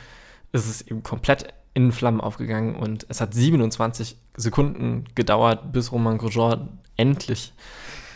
ist 0.51 0.67
es 0.67 0.81
eben 0.81 1.03
komplett 1.03 1.53
in 1.73 1.91
Flammen 1.91 2.21
aufgegangen 2.21 2.75
und 2.75 3.05
es 3.09 3.19
hat 3.19 3.33
27 3.33 4.17
Sekunden 4.37 5.05
gedauert, 5.13 5.73
bis 5.73 5.91
Roman 5.91 6.17
Grosjean 6.17 6.79
endlich 6.95 7.53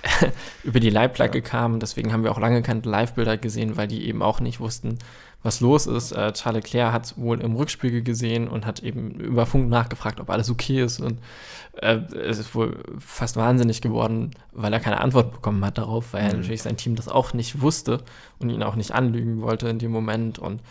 über 0.63 0.79
die 0.79 0.89
Leitplanke 0.89 1.39
ja. 1.39 1.43
kam. 1.43 1.79
Deswegen 1.79 2.13
haben 2.13 2.23
wir 2.23 2.31
auch 2.31 2.39
lange 2.39 2.61
keine 2.61 2.81
Live-Bilder 2.81 3.37
gesehen, 3.37 3.75
weil 3.75 3.87
die 3.87 4.07
eben 4.07 4.21
auch 4.21 4.39
nicht 4.39 4.59
wussten, 4.61 4.97
was 5.43 5.61
los 5.61 5.87
ist. 5.87 6.11
Äh, 6.11 6.33
Charles 6.33 6.63
Leclerc 6.63 6.91
hat 6.91 7.17
wohl 7.17 7.39
im 7.41 7.55
Rückspiegel 7.55 8.01
gesehen 8.01 8.47
und 8.47 8.65
hat 8.65 8.81
eben 8.81 9.11
über 9.11 9.45
Funk 9.45 9.69
nachgefragt, 9.69 10.19
ob 10.19 10.29
alles 10.29 10.49
okay 10.49 10.83
ist. 10.83 10.99
Und 10.99 11.19
äh, 11.81 11.99
es 12.15 12.39
ist 12.39 12.55
wohl 12.55 12.83
fast 12.99 13.37
wahnsinnig 13.37 13.81
geworden, 13.81 14.31
weil 14.51 14.73
er 14.73 14.79
keine 14.79 14.99
Antwort 14.99 15.31
bekommen 15.31 15.63
hat 15.63 15.77
darauf, 15.77 16.13
weil 16.13 16.23
mhm. 16.23 16.29
er 16.29 16.37
natürlich 16.37 16.61
sein 16.61 16.77
Team 16.77 16.95
das 16.95 17.07
auch 17.07 17.33
nicht 17.33 17.61
wusste 17.61 18.01
und 18.39 18.49
ihn 18.49 18.63
auch 18.63 18.75
nicht 18.75 18.91
anlügen 18.91 19.41
wollte 19.41 19.69
in 19.69 19.79
dem 19.79 19.91
Moment. 19.91 20.39
Und 20.39 20.61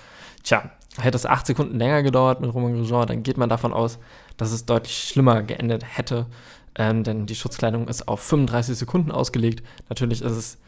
tja, 0.42 0.70
hätte 0.98 1.16
es 1.16 1.26
acht 1.26 1.46
Sekunden 1.46 1.78
länger 1.78 2.02
gedauert 2.02 2.40
mit 2.40 2.52
Roman 2.52 2.74
Grosjean, 2.74 3.06
dann 3.06 3.22
geht 3.22 3.38
man 3.38 3.48
davon 3.48 3.72
aus, 3.72 3.98
dass 4.36 4.52
es 4.52 4.66
deutlich 4.66 5.08
schlimmer 5.08 5.42
geendet 5.42 5.84
hätte. 5.96 6.26
Ähm, 6.74 7.02
denn 7.02 7.26
die 7.26 7.34
Schutzkleidung 7.34 7.88
ist 7.88 8.06
auf 8.06 8.20
35 8.20 8.76
Sekunden 8.76 9.10
ausgelegt. 9.10 9.66
Natürlich 9.88 10.22
ist 10.22 10.32
es 10.32 10.58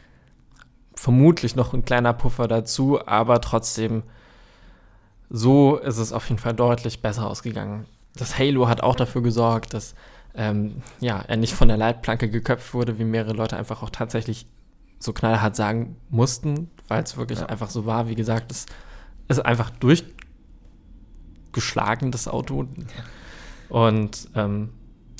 vermutlich 0.95 1.55
noch 1.55 1.73
ein 1.73 1.85
kleiner 1.85 2.13
Puffer 2.13 2.47
dazu, 2.47 2.99
aber 3.05 3.41
trotzdem 3.41 4.03
so 5.29 5.77
ist 5.77 5.97
es 5.97 6.11
auf 6.11 6.27
jeden 6.27 6.39
Fall 6.39 6.53
deutlich 6.53 7.01
besser 7.01 7.27
ausgegangen. 7.27 7.85
Das 8.15 8.37
Halo 8.37 8.67
hat 8.67 8.83
auch 8.83 8.95
dafür 8.95 9.21
gesorgt, 9.21 9.73
dass 9.73 9.95
ähm, 10.35 10.81
ja, 10.99 11.23
er 11.27 11.37
nicht 11.37 11.53
von 11.53 11.69
der 11.69 11.77
Leitplanke 11.77 12.29
geköpft 12.29 12.73
wurde, 12.73 12.99
wie 12.99 13.05
mehrere 13.05 13.33
Leute 13.33 13.57
einfach 13.57 13.83
auch 13.83 13.89
tatsächlich 13.89 14.47
so 14.99 15.13
knallhart 15.13 15.55
sagen 15.55 15.95
mussten, 16.09 16.69
weil 16.87 17.03
es 17.03 17.17
wirklich 17.17 17.39
ja. 17.39 17.47
einfach 17.47 17.69
so 17.69 17.85
war. 17.85 18.09
Wie 18.09 18.15
gesagt, 18.15 18.51
es 18.51 18.65
ist 19.27 19.39
einfach 19.39 19.69
durchgeschlagen, 19.69 22.11
das 22.11 22.27
Auto. 22.27 22.67
Und 23.69 24.29
ähm, 24.35 24.69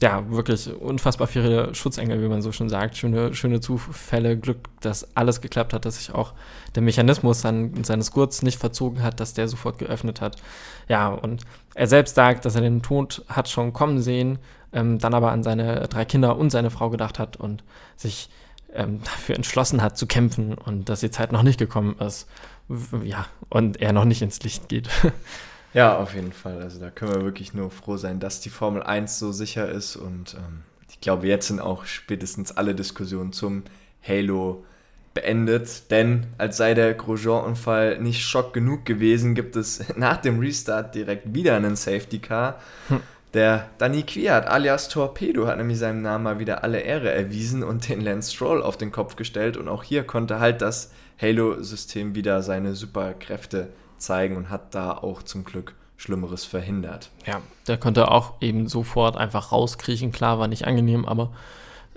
ja, 0.01 0.27
wirklich 0.31 0.73
unfassbar 0.73 1.27
viele 1.27 1.75
Schutzengel, 1.75 2.21
wie 2.23 2.27
man 2.27 2.41
so 2.41 2.51
schon 2.51 2.69
sagt. 2.69 2.97
Schöne, 2.97 3.35
schöne 3.35 3.59
Zufälle, 3.59 4.35
Glück, 4.35 4.67
dass 4.81 5.15
alles 5.15 5.41
geklappt 5.41 5.73
hat, 5.73 5.85
dass 5.85 5.97
sich 5.97 6.11
auch 6.13 6.33
der 6.73 6.81
Mechanismus 6.81 7.45
an, 7.45 7.83
seines 7.83 8.11
Gurts 8.11 8.41
nicht 8.41 8.59
verzogen 8.59 9.03
hat, 9.03 9.19
dass 9.19 9.35
der 9.35 9.47
sofort 9.47 9.77
geöffnet 9.77 10.19
hat. 10.19 10.37
Ja, 10.87 11.09
und 11.09 11.43
er 11.75 11.85
selbst 11.85 12.15
sagt, 12.15 12.45
dass 12.45 12.55
er 12.55 12.61
den 12.61 12.81
Tod 12.81 13.23
hat 13.29 13.47
schon 13.47 13.73
kommen 13.73 14.01
sehen, 14.01 14.39
ähm, 14.73 14.97
dann 14.97 15.13
aber 15.13 15.31
an 15.31 15.43
seine 15.43 15.87
drei 15.87 16.03
Kinder 16.03 16.35
und 16.35 16.49
seine 16.49 16.71
Frau 16.71 16.89
gedacht 16.89 17.19
hat 17.19 17.37
und 17.37 17.63
sich 17.95 18.29
ähm, 18.73 19.01
dafür 19.03 19.35
entschlossen 19.35 19.83
hat 19.83 19.99
zu 19.99 20.07
kämpfen 20.07 20.55
und 20.55 20.89
dass 20.89 21.01
die 21.01 21.11
Zeit 21.11 21.31
noch 21.31 21.43
nicht 21.43 21.59
gekommen 21.59 21.95
ist. 21.99 22.27
Ja, 23.03 23.27
und 23.49 23.79
er 23.81 23.93
noch 23.93 24.05
nicht 24.05 24.23
ins 24.23 24.41
Licht 24.41 24.67
geht. 24.67 24.89
Ja, 25.73 25.97
auf 25.97 26.13
jeden 26.15 26.33
Fall. 26.33 26.61
Also 26.61 26.79
da 26.79 26.89
können 26.89 27.13
wir 27.13 27.23
wirklich 27.23 27.53
nur 27.53 27.71
froh 27.71 27.97
sein, 27.97 28.19
dass 28.19 28.41
die 28.41 28.49
Formel 28.49 28.83
1 28.83 29.19
so 29.19 29.31
sicher 29.31 29.69
ist. 29.69 29.95
Und 29.95 30.33
ähm, 30.33 30.63
ich 30.89 30.99
glaube, 30.99 31.27
jetzt 31.27 31.47
sind 31.47 31.61
auch 31.61 31.85
spätestens 31.85 32.55
alle 32.55 32.75
Diskussionen 32.75 33.31
zum 33.31 33.63
Halo 34.05 34.65
beendet. 35.13 35.89
Denn 35.91 36.27
als 36.37 36.57
sei 36.57 36.73
der 36.73 36.93
Grosjean-Unfall 36.93 37.99
nicht 37.99 38.25
Schock 38.25 38.53
genug 38.53 38.85
gewesen, 38.85 39.33
gibt 39.35 39.55
es 39.55 39.83
nach 39.95 40.17
dem 40.17 40.39
Restart 40.39 40.95
direkt 40.95 41.33
wieder 41.33 41.55
einen 41.55 41.75
Safety 41.75 42.19
Car. 42.19 42.59
Hm. 42.89 42.99
Der 43.33 43.69
Danny 43.77 44.03
Kwiat 44.03 44.45
alias 44.47 44.89
Torpedo 44.89 45.47
hat 45.47 45.57
nämlich 45.57 45.79
seinem 45.79 46.01
Namen 46.01 46.25
mal 46.25 46.39
wieder 46.39 46.65
alle 46.65 46.81
Ehre 46.81 47.11
erwiesen 47.11 47.63
und 47.63 47.87
den 47.87 48.01
Lance 48.01 48.33
Stroll 48.33 48.61
auf 48.61 48.75
den 48.75 48.91
Kopf 48.91 49.15
gestellt. 49.15 49.55
Und 49.55 49.69
auch 49.69 49.83
hier 49.83 50.03
konnte 50.03 50.41
halt 50.41 50.61
das 50.61 50.91
Halo-System 51.21 52.13
wieder 52.13 52.41
seine 52.41 52.75
Superkräfte 52.75 53.69
zeigen 54.01 54.37
und 54.37 54.49
hat 54.49 54.75
da 54.75 54.91
auch 54.91 55.23
zum 55.23 55.43
Glück 55.43 55.75
Schlimmeres 55.97 56.45
verhindert. 56.45 57.11
Ja, 57.27 57.41
der 57.67 57.77
konnte 57.77 58.09
auch 58.09 58.41
eben 58.41 58.67
sofort 58.67 59.15
einfach 59.15 59.51
rauskriechen. 59.51 60.11
Klar, 60.11 60.39
war 60.39 60.47
nicht 60.47 60.65
angenehm, 60.65 61.05
aber 61.05 61.31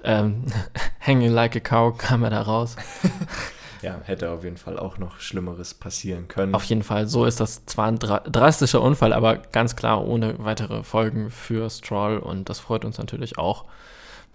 ähm, 0.02 0.44
hanging 1.00 1.30
like 1.30 1.56
a 1.56 1.60
cow 1.60 1.96
kam 1.96 2.22
er 2.22 2.30
da 2.30 2.42
raus. 2.42 2.76
ja, 3.82 3.98
hätte 4.04 4.30
auf 4.30 4.44
jeden 4.44 4.58
Fall 4.58 4.78
auch 4.78 4.98
noch 4.98 5.20
Schlimmeres 5.20 5.72
passieren 5.72 6.28
können. 6.28 6.54
Auf 6.54 6.64
jeden 6.64 6.82
Fall, 6.82 7.06
so 7.06 7.24
ist 7.24 7.40
das 7.40 7.64
zwar 7.64 7.86
ein 7.86 7.98
drastischer 7.98 8.82
Unfall, 8.82 9.12
aber 9.14 9.38
ganz 9.38 9.74
klar 9.74 10.06
ohne 10.06 10.34
weitere 10.38 10.82
Folgen 10.82 11.30
für 11.30 11.70
Stroll 11.70 12.18
und 12.18 12.48
das 12.50 12.60
freut 12.60 12.84
uns 12.84 12.98
natürlich 12.98 13.38
auch. 13.38 13.64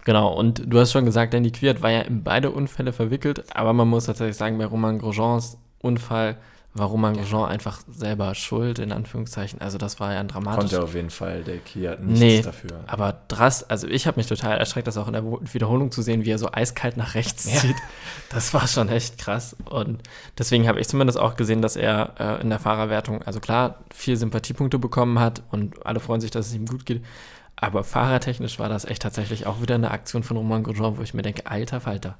Genau, 0.04 0.32
und 0.32 0.62
du 0.66 0.80
hast 0.80 0.92
schon 0.92 1.04
gesagt, 1.04 1.34
Danny 1.34 1.50
Quiert 1.50 1.82
war 1.82 1.90
ja 1.90 2.00
in 2.00 2.24
beide 2.24 2.50
Unfälle 2.50 2.92
verwickelt, 2.92 3.44
aber 3.54 3.72
man 3.72 3.86
muss 3.86 4.06
tatsächlich 4.06 4.36
sagen, 4.36 4.58
bei 4.58 4.64
Roman 4.64 4.98
Grosjeans 4.98 5.58
Unfall 5.82 6.38
war 6.72 6.86
Roman 6.86 7.16
Grosjean 7.16 7.48
einfach 7.48 7.80
selber 7.90 8.32
schuld, 8.36 8.78
in 8.78 8.92
Anführungszeichen. 8.92 9.60
Also 9.60 9.76
das 9.76 9.98
war 9.98 10.12
ja 10.12 10.20
ein 10.20 10.28
dramatisches... 10.28 10.70
Konnte 10.70 10.84
auf 10.84 10.94
jeden 10.94 11.10
Fall, 11.10 11.42
der 11.42 11.58
Kia 11.58 11.92
hat 11.92 12.02
nichts 12.02 12.20
nee, 12.20 12.42
dafür. 12.42 12.84
aber 12.86 13.18
drast, 13.26 13.68
also 13.70 13.88
ich 13.88 14.06
habe 14.06 14.18
mich 14.18 14.28
total 14.28 14.56
erschreckt, 14.56 14.86
das 14.86 14.96
auch 14.96 15.08
in 15.08 15.14
der 15.14 15.24
Wiederholung 15.24 15.90
zu 15.90 16.00
sehen, 16.02 16.24
wie 16.24 16.30
er 16.30 16.38
so 16.38 16.52
eiskalt 16.52 16.96
nach 16.96 17.14
rechts 17.14 17.52
ja. 17.52 17.58
zieht. 17.58 17.76
Das 18.28 18.54
war 18.54 18.68
schon 18.68 18.88
echt 18.88 19.18
krass. 19.18 19.56
Und 19.64 20.04
deswegen 20.38 20.68
habe 20.68 20.78
ich 20.78 20.86
zumindest 20.86 21.18
auch 21.18 21.34
gesehen, 21.34 21.60
dass 21.60 21.74
er 21.74 22.14
äh, 22.20 22.40
in 22.40 22.50
der 22.50 22.60
Fahrerwertung, 22.60 23.22
also 23.22 23.40
klar, 23.40 23.80
vier 23.92 24.16
Sympathiepunkte 24.16 24.78
bekommen 24.78 25.18
hat 25.18 25.42
und 25.50 25.84
alle 25.84 25.98
freuen 25.98 26.20
sich, 26.20 26.30
dass 26.30 26.46
es 26.46 26.54
ihm 26.54 26.66
gut 26.66 26.86
geht. 26.86 27.04
Aber 27.56 27.82
fahrertechnisch 27.82 28.60
war 28.60 28.68
das 28.68 28.84
echt 28.84 29.02
tatsächlich 29.02 29.46
auch 29.46 29.60
wieder 29.60 29.74
eine 29.74 29.90
Aktion 29.90 30.22
von 30.22 30.36
Roman 30.36 30.62
Grosjean, 30.62 30.96
wo 30.96 31.02
ich 31.02 31.14
mir 31.14 31.22
denke, 31.22 31.46
alter 31.46 31.80
Falter. 31.80 32.16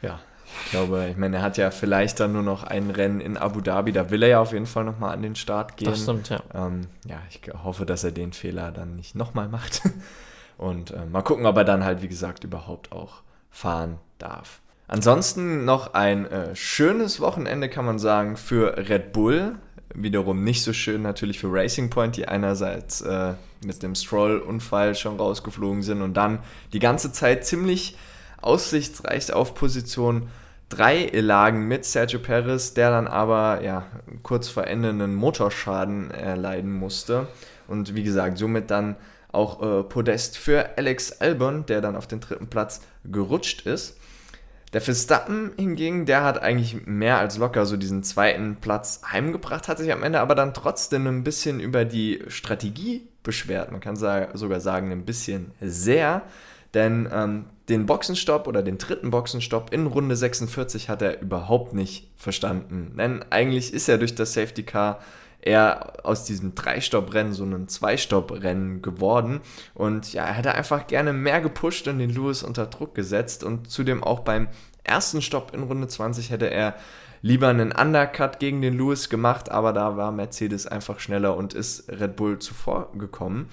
Ja, 0.00 0.18
ich 0.64 0.70
glaube, 0.70 1.08
ich 1.10 1.16
meine, 1.16 1.36
er 1.36 1.42
hat 1.42 1.56
ja 1.56 1.70
vielleicht 1.70 2.20
dann 2.20 2.32
nur 2.32 2.42
noch 2.42 2.64
ein 2.64 2.90
Rennen 2.90 3.20
in 3.20 3.36
Abu 3.36 3.60
Dhabi. 3.60 3.92
Da 3.92 4.10
will 4.10 4.22
er 4.22 4.28
ja 4.28 4.40
auf 4.40 4.52
jeden 4.52 4.66
Fall 4.66 4.84
nochmal 4.84 5.12
an 5.12 5.22
den 5.22 5.36
Start 5.36 5.76
gehen. 5.76 5.90
Das 5.90 6.02
stimmt, 6.02 6.28
ja. 6.28 6.40
Ähm, 6.54 6.88
ja, 7.06 7.18
ich 7.30 7.40
hoffe, 7.64 7.86
dass 7.86 8.04
er 8.04 8.12
den 8.12 8.32
Fehler 8.32 8.72
dann 8.72 8.96
nicht 8.96 9.14
nochmal 9.14 9.48
macht. 9.48 9.82
Und 10.58 10.90
äh, 10.90 11.04
mal 11.06 11.22
gucken, 11.22 11.46
ob 11.46 11.56
er 11.56 11.64
dann 11.64 11.84
halt, 11.84 12.02
wie 12.02 12.08
gesagt, 12.08 12.44
überhaupt 12.44 12.92
auch 12.92 13.22
fahren 13.50 13.98
darf. 14.18 14.60
Ansonsten 14.88 15.64
noch 15.64 15.94
ein 15.94 16.26
äh, 16.26 16.54
schönes 16.54 17.20
Wochenende, 17.20 17.68
kann 17.68 17.84
man 17.84 17.98
sagen, 17.98 18.36
für 18.36 18.76
Red 18.88 19.12
Bull. 19.12 19.56
Wiederum 19.94 20.44
nicht 20.44 20.62
so 20.62 20.72
schön 20.72 21.02
natürlich 21.02 21.38
für 21.38 21.52
Racing 21.52 21.90
Point, 21.90 22.16
die 22.16 22.28
einerseits 22.28 23.00
äh, 23.00 23.34
mit 23.64 23.82
dem 23.82 23.94
Stroll-Unfall 23.94 24.94
schon 24.94 25.16
rausgeflogen 25.16 25.82
sind 25.82 26.02
und 26.02 26.14
dann 26.14 26.40
die 26.72 26.78
ganze 26.78 27.12
Zeit 27.12 27.46
ziemlich 27.46 27.96
aussichtsreich 28.40 29.32
auf 29.32 29.54
Position 29.54 30.28
3 30.68 31.10
lagen 31.20 31.68
mit 31.68 31.84
Sergio 31.84 32.18
Perez, 32.18 32.74
der 32.74 32.90
dann 32.90 33.06
aber 33.06 33.62
ja, 33.62 33.86
kurz 34.22 34.48
vor 34.48 34.66
Ende 34.66 34.88
einen 34.88 35.14
Motorschaden 35.14 36.10
erleiden 36.10 36.72
musste. 36.72 37.28
Und 37.68 37.94
wie 37.94 38.02
gesagt, 38.02 38.38
somit 38.38 38.70
dann 38.70 38.96
auch 39.30 39.62
äh, 39.62 39.82
Podest 39.84 40.38
für 40.38 40.76
Alex 40.76 41.12
Albon, 41.20 41.66
der 41.66 41.80
dann 41.80 41.96
auf 41.96 42.06
den 42.06 42.20
dritten 42.20 42.48
Platz 42.48 42.80
gerutscht 43.04 43.66
ist. 43.66 43.98
Der 44.72 44.80
Verstappen 44.80 45.52
hingegen, 45.56 46.06
der 46.06 46.24
hat 46.24 46.42
eigentlich 46.42 46.86
mehr 46.86 47.18
als 47.18 47.38
locker 47.38 47.64
so 47.66 47.76
diesen 47.76 48.02
zweiten 48.02 48.56
Platz 48.56 49.00
heimgebracht, 49.10 49.68
hat 49.68 49.78
sich 49.78 49.92
am 49.92 50.02
Ende 50.02 50.20
aber 50.20 50.34
dann 50.34 50.54
trotzdem 50.54 51.06
ein 51.06 51.22
bisschen 51.22 51.60
über 51.60 51.84
die 51.84 52.22
Strategie 52.28 53.08
beschwert. 53.22 53.70
Man 53.70 53.80
kann 53.80 53.96
sogar 53.96 54.60
sagen, 54.60 54.90
ein 54.90 55.04
bisschen 55.04 55.52
sehr. 55.60 56.22
Denn 56.74 57.08
ähm, 57.12 57.44
den 57.68 57.86
Boxenstopp 57.86 58.46
oder 58.46 58.62
den 58.62 58.78
dritten 58.78 59.10
Boxenstopp 59.10 59.72
in 59.72 59.86
Runde 59.86 60.16
46 60.16 60.88
hat 60.88 61.02
er 61.02 61.20
überhaupt 61.20 61.74
nicht 61.74 62.08
verstanden. 62.16 62.94
Denn 62.96 63.24
eigentlich 63.30 63.72
ist 63.72 63.88
er 63.88 63.98
durch 63.98 64.14
das 64.14 64.34
Safety 64.34 64.62
Car 64.62 65.00
eher 65.40 66.04
aus 66.04 66.24
diesem 66.24 66.54
Drei-Stopp-Rennen 66.54 67.32
so 67.32 67.44
ein 67.44 67.68
Zwei-Stopp-Rennen 67.68 68.82
geworden. 68.82 69.40
Und 69.74 70.12
ja, 70.12 70.24
er 70.24 70.34
hätte 70.34 70.54
einfach 70.54 70.86
gerne 70.86 71.12
mehr 71.12 71.40
gepusht 71.40 71.88
und 71.88 71.98
den 71.98 72.10
Lewis 72.10 72.42
unter 72.42 72.66
Druck 72.66 72.94
gesetzt. 72.94 73.44
Und 73.44 73.70
zudem 73.70 74.02
auch 74.02 74.20
beim 74.20 74.48
ersten 74.84 75.22
Stopp 75.22 75.54
in 75.54 75.62
Runde 75.62 75.88
20 75.88 76.30
hätte 76.30 76.50
er 76.50 76.74
lieber 77.22 77.48
einen 77.48 77.72
Undercut 77.72 78.38
gegen 78.38 78.62
den 78.62 78.76
Lewis 78.76 79.08
gemacht, 79.08 79.50
aber 79.50 79.72
da 79.72 79.96
war 79.96 80.12
Mercedes 80.12 80.66
einfach 80.66 81.00
schneller 81.00 81.36
und 81.36 81.54
ist 81.54 81.90
Red 81.90 82.16
Bull 82.16 82.38
zuvor 82.38 82.92
gekommen. 82.96 83.48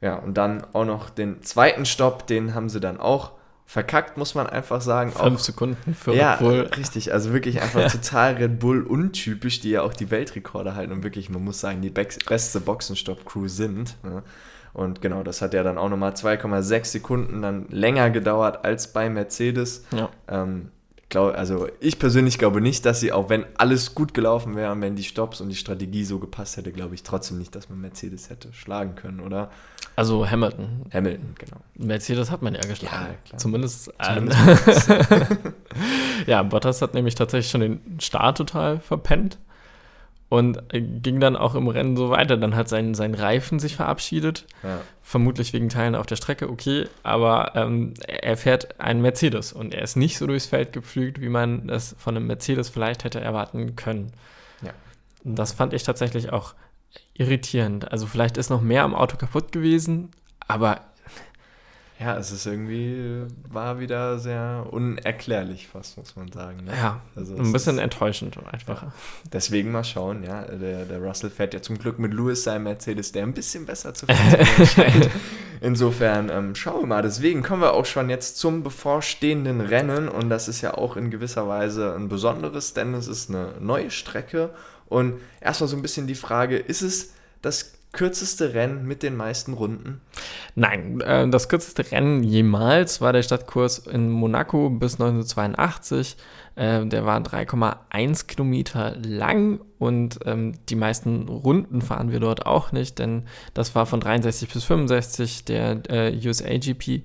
Ja, 0.00 0.16
und 0.16 0.34
dann 0.34 0.64
auch 0.72 0.84
noch 0.84 1.10
den 1.10 1.42
zweiten 1.42 1.84
Stopp, 1.84 2.26
den 2.26 2.54
haben 2.54 2.68
sie 2.68 2.80
dann 2.80 3.00
auch 3.00 3.32
verkackt, 3.68 4.16
muss 4.16 4.34
man 4.34 4.46
einfach 4.46 4.80
sagen. 4.80 5.12
Fünf 5.12 5.40
auch, 5.40 5.44
Sekunden 5.44 5.94
für 5.94 6.14
ja, 6.14 6.32
Red 6.32 6.40
Bull. 6.40 6.70
richtig. 6.76 7.12
Also 7.12 7.34
wirklich 7.34 7.60
einfach 7.60 7.80
ja. 7.80 7.88
total 7.88 8.34
Red 8.34 8.58
Bull 8.58 8.82
untypisch, 8.82 9.60
die 9.60 9.70
ja 9.70 9.82
auch 9.82 9.92
die 9.92 10.10
Weltrekorde 10.10 10.74
halten 10.74 10.92
und 10.92 11.02
wirklich, 11.02 11.28
man 11.28 11.44
muss 11.44 11.60
sagen, 11.60 11.82
die 11.82 11.90
beste 11.90 12.60
Boxenstopp-Crew 12.60 13.48
sind. 13.48 13.96
Ne? 14.02 14.22
Und 14.72 15.02
genau, 15.02 15.22
das 15.22 15.42
hat 15.42 15.52
ja 15.52 15.62
dann 15.62 15.76
auch 15.76 15.88
nochmal 15.88 16.12
2,6 16.12 16.84
Sekunden 16.86 17.42
dann 17.42 17.66
länger 17.68 18.10
gedauert 18.10 18.64
als 18.64 18.92
bei 18.92 19.10
Mercedes. 19.10 19.84
Ja. 19.94 20.08
Ähm, 20.28 20.70
glaub, 21.10 21.34
also 21.34 21.68
ich 21.80 21.98
persönlich 21.98 22.38
glaube 22.38 22.62
nicht, 22.62 22.86
dass 22.86 23.00
sie, 23.00 23.12
auch 23.12 23.28
wenn 23.28 23.44
alles 23.58 23.94
gut 23.94 24.14
gelaufen 24.14 24.56
wäre 24.56 24.72
und 24.72 24.80
wenn 24.80 24.96
die 24.96 25.04
Stops 25.04 25.42
und 25.42 25.50
die 25.50 25.56
Strategie 25.56 26.04
so 26.04 26.18
gepasst 26.18 26.56
hätte, 26.56 26.72
glaube 26.72 26.94
ich 26.94 27.02
trotzdem 27.02 27.38
nicht, 27.38 27.54
dass 27.54 27.68
man 27.68 27.80
Mercedes 27.80 28.30
hätte 28.30 28.52
schlagen 28.52 28.94
können, 28.94 29.20
oder? 29.20 29.50
Also 29.98 30.30
Hamilton. 30.30 30.86
Hamilton, 30.92 31.34
genau. 31.36 31.56
Mercedes 31.74 32.30
hat 32.30 32.40
man 32.40 32.54
ja 32.54 32.60
geschlagen. 32.60 33.16
Ja. 33.32 33.36
Zumindest. 33.36 33.92
Zumindest 34.00 34.88
ja, 36.28 36.40
Bottas 36.44 36.80
hat 36.82 36.94
nämlich 36.94 37.16
tatsächlich 37.16 37.50
schon 37.50 37.62
den 37.62 37.98
Start 38.00 38.38
total 38.38 38.78
verpennt 38.78 39.38
und 40.28 40.62
ging 40.70 41.18
dann 41.18 41.34
auch 41.34 41.56
im 41.56 41.66
Rennen 41.66 41.96
so 41.96 42.10
weiter. 42.10 42.36
Dann 42.36 42.54
hat 42.54 42.68
sein, 42.68 42.94
sein 42.94 43.12
Reifen 43.12 43.58
sich 43.58 43.74
verabschiedet, 43.74 44.46
ja. 44.62 44.78
vermutlich 45.02 45.52
wegen 45.52 45.68
Teilen 45.68 45.96
auf 45.96 46.06
der 46.06 46.14
Strecke, 46.14 46.48
okay, 46.48 46.86
aber 47.02 47.56
ähm, 47.56 47.94
er 48.06 48.36
fährt 48.36 48.80
einen 48.80 49.02
Mercedes 49.02 49.52
und 49.52 49.74
er 49.74 49.82
ist 49.82 49.96
nicht 49.96 50.16
so 50.16 50.28
durchs 50.28 50.46
Feld 50.46 50.72
gepflügt, 50.72 51.20
wie 51.20 51.28
man 51.28 51.66
das 51.66 51.96
von 51.98 52.16
einem 52.16 52.28
Mercedes 52.28 52.68
vielleicht 52.68 53.02
hätte 53.02 53.18
erwarten 53.18 53.74
können. 53.74 54.12
Ja. 54.62 54.70
Und 55.24 55.36
das 55.36 55.50
fand 55.50 55.72
ich 55.72 55.82
tatsächlich 55.82 56.32
auch 56.32 56.54
irritierend. 57.14 57.90
Also 57.90 58.06
vielleicht 58.06 58.36
ist 58.36 58.50
noch 58.50 58.60
mehr 58.60 58.84
am 58.84 58.94
Auto 58.94 59.16
kaputt 59.16 59.52
gewesen, 59.52 60.10
aber 60.46 60.80
ja, 62.00 62.16
es 62.16 62.30
ist 62.30 62.46
irgendwie, 62.46 63.24
war 63.50 63.80
wieder 63.80 64.20
sehr 64.20 64.66
unerklärlich 64.70 65.66
fast, 65.66 65.98
muss 65.98 66.14
man 66.14 66.30
sagen. 66.30 66.64
Ne? 66.64 66.70
Ja, 66.70 67.00
also 67.16 67.34
ein 67.34 67.52
bisschen 67.52 67.80
enttäuschend 67.80 68.38
einfach. 68.52 68.84
Ja. 68.84 68.92
Deswegen 69.32 69.72
mal 69.72 69.82
schauen, 69.82 70.22
ja, 70.22 70.42
der, 70.42 70.84
der 70.84 71.00
Russell 71.00 71.30
fährt 71.30 71.54
ja 71.54 71.62
zum 71.62 71.76
Glück 71.76 71.98
mit 71.98 72.14
Lewis 72.14 72.44
seinem 72.44 72.64
Mercedes, 72.64 73.10
der 73.10 73.24
ein 73.24 73.34
bisschen 73.34 73.66
besser 73.66 73.94
zu 73.94 74.06
funktionieren 74.06 74.66
scheint. 74.66 75.10
Insofern 75.60 76.30
ähm, 76.30 76.54
schauen 76.54 76.82
wir 76.82 76.86
mal. 76.86 77.02
Deswegen 77.02 77.42
kommen 77.42 77.62
wir 77.62 77.74
auch 77.74 77.84
schon 77.84 78.10
jetzt 78.10 78.38
zum 78.38 78.62
bevorstehenden 78.62 79.60
Rennen 79.60 80.08
und 80.08 80.30
das 80.30 80.46
ist 80.46 80.60
ja 80.60 80.74
auch 80.74 80.96
in 80.96 81.10
gewisser 81.10 81.48
Weise 81.48 81.96
ein 81.96 82.08
besonderes, 82.08 82.74
denn 82.74 82.94
es 82.94 83.08
ist 83.08 83.28
eine 83.28 83.54
neue 83.58 83.90
Strecke 83.90 84.50
und 84.88 85.20
erstmal 85.40 85.68
so 85.68 85.76
ein 85.76 85.82
bisschen 85.82 86.06
die 86.06 86.14
Frage, 86.14 86.56
ist 86.56 86.82
es 86.82 87.14
das 87.42 87.78
kürzeste 87.92 88.54
Rennen 88.54 88.86
mit 88.86 89.02
den 89.02 89.16
meisten 89.16 89.54
Runden? 89.54 90.00
Nein, 90.54 91.00
äh, 91.00 91.28
das 91.28 91.48
kürzeste 91.48 91.90
Rennen 91.90 92.22
jemals 92.22 93.00
war 93.00 93.12
der 93.12 93.22
Stadtkurs 93.22 93.78
in 93.78 94.10
Monaco 94.10 94.70
bis 94.70 94.94
1982. 94.94 96.16
Äh, 96.54 96.86
der 96.86 97.06
war 97.06 97.20
3,1 97.20 98.26
Kilometer 98.26 98.96
lang 98.96 99.60
und 99.78 100.18
ähm, 100.26 100.54
die 100.68 100.76
meisten 100.76 101.28
Runden 101.28 101.80
fahren 101.80 102.10
wir 102.10 102.20
dort 102.20 102.46
auch 102.46 102.72
nicht, 102.72 102.98
denn 102.98 103.24
das 103.54 103.74
war 103.74 103.86
von 103.86 104.00
63 104.00 104.52
bis 104.52 104.64
65 104.64 105.44
der 105.44 105.82
äh, 105.88 106.28
USAGP 106.28 107.02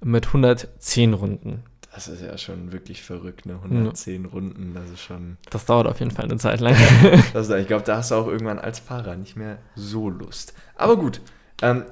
mit 0.00 0.26
110 0.28 1.14
Runden. 1.14 1.64
Das 1.94 2.08
ist 2.08 2.22
ja 2.22 2.38
schon 2.38 2.72
wirklich 2.72 3.02
verrückt, 3.02 3.44
ne? 3.44 3.54
110 3.62 4.24
ja. 4.24 4.30
Runden, 4.30 4.72
das 4.74 4.90
ist 4.90 5.02
schon. 5.02 5.36
Das 5.50 5.66
dauert 5.66 5.86
auf 5.86 6.00
jeden 6.00 6.10
Fall 6.10 6.24
eine 6.24 6.38
Zeit 6.38 6.60
lang. 6.60 6.74
das, 7.34 7.50
ich 7.50 7.66
glaube, 7.66 7.84
da 7.84 7.98
hast 7.98 8.10
du 8.10 8.14
auch 8.14 8.28
irgendwann 8.28 8.58
als 8.58 8.78
Fahrer 8.78 9.16
nicht 9.16 9.36
mehr 9.36 9.58
so 9.74 10.08
Lust. 10.08 10.54
Aber 10.74 10.96
gut, 10.96 11.20
ähm, 11.60 11.84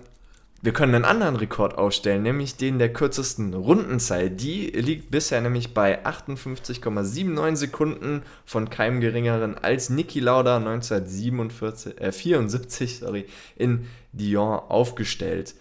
wir 0.62 0.73
können 0.73 0.95
einen 0.95 1.04
anderen 1.07 1.37
Rekord 1.37 1.78
aufstellen, 1.78 2.23
nämlich 2.23 2.57
den 2.57 2.78
der 2.78 2.92
kürzesten 2.92 3.54
Rundenzeit. 3.54 4.40
Die 4.40 4.66
liegt 4.66 5.11
bisher 5.11 5.40
nämlich 5.40 5.73
bei 5.73 6.04
58,79 6.04 7.57
Sekunden 7.57 8.23
von 8.45 8.69
keinem 8.69 9.00
geringeren 9.00 9.57
als 9.57 9.88
Niki 9.88 10.21
Lauda 10.21 10.57
1974 10.59 12.00
äh, 12.00 12.12
74, 12.12 12.99
sorry, 12.99 13.26
in 13.57 13.87
Dion 14.12 14.61
aufgestellt. 14.61 15.54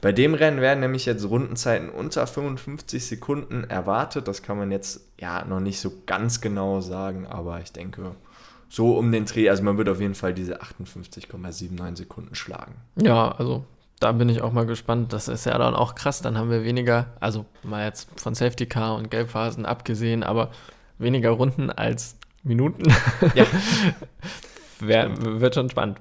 Bei 0.00 0.12
dem 0.12 0.34
Rennen 0.34 0.60
werden 0.60 0.80
nämlich 0.80 1.06
jetzt 1.06 1.28
Rundenzeiten 1.28 1.88
unter 1.88 2.26
55 2.26 3.06
Sekunden 3.06 3.64
erwartet. 3.64 4.28
Das 4.28 4.42
kann 4.42 4.58
man 4.58 4.70
jetzt 4.70 5.00
ja 5.18 5.44
noch 5.44 5.60
nicht 5.60 5.80
so 5.80 5.90
ganz 6.04 6.40
genau 6.40 6.80
sagen, 6.80 7.26
aber 7.26 7.60
ich 7.60 7.72
denke, 7.72 8.14
so 8.68 8.96
um 8.96 9.10
den 9.10 9.24
Dreh, 9.24 9.48
also 9.48 9.62
man 9.62 9.78
wird 9.78 9.88
auf 9.88 10.00
jeden 10.00 10.14
Fall 10.14 10.34
diese 10.34 10.60
58,79 10.60 11.96
Sekunden 11.96 12.34
schlagen. 12.34 12.74
Ja, 13.00 13.32
also 13.32 13.64
da 14.00 14.12
bin 14.12 14.28
ich 14.28 14.42
auch 14.42 14.52
mal 14.52 14.66
gespannt. 14.66 15.12
Das 15.12 15.28
ist 15.28 15.46
ja 15.46 15.56
dann 15.56 15.74
auch 15.74 15.94
krass. 15.94 16.20
Dann 16.20 16.36
haben 16.36 16.50
wir 16.50 16.64
weniger, 16.64 17.06
also 17.20 17.46
mal 17.62 17.86
jetzt 17.86 18.08
von 18.20 18.34
Safety 18.34 18.66
Car 18.66 18.96
und 18.96 19.10
Gelbphasen 19.10 19.64
abgesehen, 19.64 20.22
aber 20.22 20.50
weniger 20.98 21.30
Runden 21.30 21.70
als 21.70 22.16
Minuten. 22.42 22.84
Ja. 23.34 23.46
Wär, 24.80 25.40
wird 25.40 25.54
schon 25.54 25.70
spannend. 25.70 25.98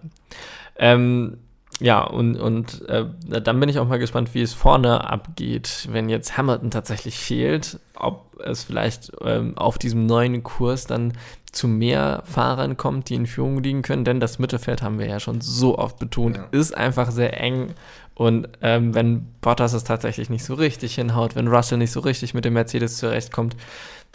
Ähm, 0.77 1.37
ja, 1.81 2.01
und, 2.03 2.37
und 2.37 2.87
äh, 2.87 3.05
dann 3.27 3.59
bin 3.59 3.67
ich 3.67 3.79
auch 3.79 3.87
mal 3.87 3.99
gespannt, 3.99 4.33
wie 4.33 4.41
es 4.41 4.53
vorne 4.53 5.09
abgeht, 5.09 5.87
wenn 5.91 6.07
jetzt 6.07 6.37
Hamilton 6.37 6.71
tatsächlich 6.71 7.17
fehlt, 7.17 7.79
ob 7.95 8.39
es 8.39 8.63
vielleicht 8.63 9.11
ähm, 9.21 9.57
auf 9.57 9.77
diesem 9.77 10.05
neuen 10.05 10.43
Kurs 10.43 10.87
dann 10.87 11.13
zu 11.51 11.67
mehr 11.67 12.23
Fahrern 12.25 12.77
kommt, 12.77 13.09
die 13.09 13.15
in 13.15 13.25
Führung 13.25 13.61
liegen 13.61 13.81
können, 13.81 14.05
denn 14.05 14.19
das 14.19 14.39
Mittelfeld 14.39 14.81
haben 14.81 14.99
wir 14.99 15.07
ja 15.07 15.19
schon 15.19 15.41
so 15.41 15.77
oft 15.77 15.99
betont, 15.99 16.37
ja. 16.37 16.47
ist 16.51 16.75
einfach 16.75 17.11
sehr 17.11 17.39
eng. 17.39 17.73
Und 18.13 18.47
ähm, 18.61 18.95
wenn 18.95 19.25
Bottas 19.41 19.73
es 19.73 19.83
tatsächlich 19.83 20.29
nicht 20.29 20.45
so 20.45 20.53
richtig 20.53 20.95
hinhaut, 20.95 21.35
wenn 21.35 21.49
Russell 21.49 21.77
nicht 21.77 21.91
so 21.91 21.99
richtig 21.99 22.33
mit 22.33 22.45
dem 22.45 22.53
Mercedes 22.53 22.97
zurechtkommt, 22.97 23.57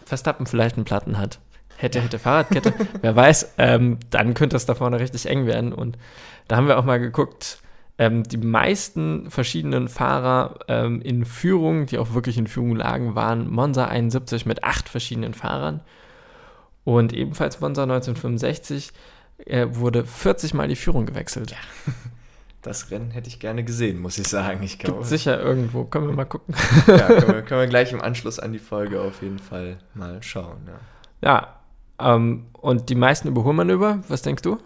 Verstappen 0.06 0.46
vielleicht 0.46 0.76
einen 0.76 0.86
Platten 0.86 1.18
hat, 1.18 1.38
hätte, 1.80 2.00
hätte 2.00 2.18
Fahrradkette, 2.18 2.75
wer 3.00 3.16
weiß, 3.16 3.54
ähm, 3.58 3.99
dann 4.10 4.34
könnte 4.34 4.56
es 4.56 4.66
da 4.66 4.75
vorne 4.75 5.00
richtig 5.00 5.26
eng 5.26 5.46
werden. 5.46 5.72
Und 5.72 5.99
da 6.49 6.56
haben 6.56 6.68
wir 6.68 6.78
auch 6.78 6.84
mal 6.84 7.00
geguckt, 7.00 7.58
ähm, 7.99 8.22
die 8.22 8.38
meisten 8.38 9.30
verschiedenen 9.30 9.88
Fahrer 9.88 10.60
ähm, 10.68 11.02
in 11.02 11.25
Führung, 11.25 11.87
die 11.87 11.99
auch 11.99 12.14
wirklich 12.14 12.38
in 12.38 12.46
Führung 12.46 12.76
lagen, 12.76 13.14
waren 13.14 13.50
Monza 13.50 13.87
71 13.87 14.46
mit 14.46 14.64
acht 14.64 14.88
verschiedenen 14.88 15.34
Fahrern. 15.34 15.82
Und 16.84 17.12
ebenfalls 17.12 17.60
Monza 17.60 17.82
1965 17.82 18.92
äh, 19.46 19.66
wurde 19.70 20.04
40 20.04 20.54
Mal 20.54 20.68
die 20.68 20.76
Führung 20.76 21.06
gewechselt. 21.06 21.50
Ja. 21.50 21.58
Das 22.62 22.90
Rennen 22.90 23.10
hätte 23.10 23.28
ich 23.28 23.38
gerne 23.38 23.64
gesehen, 23.64 24.00
muss 24.00 24.18
ich 24.18 24.28
sagen. 24.28 24.62
Ich 24.62 24.78
glaube, 24.78 25.04
sicher 25.04 25.40
irgendwo. 25.40 25.84
Können 25.84 26.08
wir 26.08 26.14
mal 26.14 26.26
gucken. 26.26 26.54
ja, 26.87 27.06
können 27.06 27.34
wir, 27.34 27.42
können 27.42 27.60
wir, 27.60 27.66
gleich 27.66 27.92
im 27.92 28.02
Anschluss 28.02 28.38
an 28.38 28.52
die 28.52 28.58
Folge 28.58 29.00
auf 29.00 29.22
jeden 29.22 29.38
Fall 29.38 29.78
mal 29.94 30.22
schauen. 30.22 30.58
Ja, 30.66 31.28
ja 31.28 31.59
ähm, 32.02 32.47
und 32.52 32.88
die 32.88 32.95
meisten 32.95 33.28
Überholmanöver, 33.28 34.02
was 34.09 34.23
denkst 34.23 34.42
du? 34.42 34.59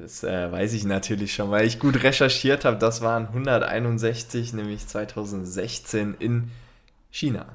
das 0.00 0.24
äh, 0.24 0.50
weiß 0.50 0.72
ich 0.72 0.84
natürlich 0.84 1.34
schon, 1.34 1.50
weil 1.50 1.66
ich 1.66 1.78
gut 1.78 2.02
recherchiert 2.02 2.64
habe. 2.64 2.76
Das 2.76 3.00
waren 3.00 3.26
161, 3.28 4.52
nämlich 4.52 4.86
2016 4.86 6.14
in 6.18 6.50
China. 7.10 7.46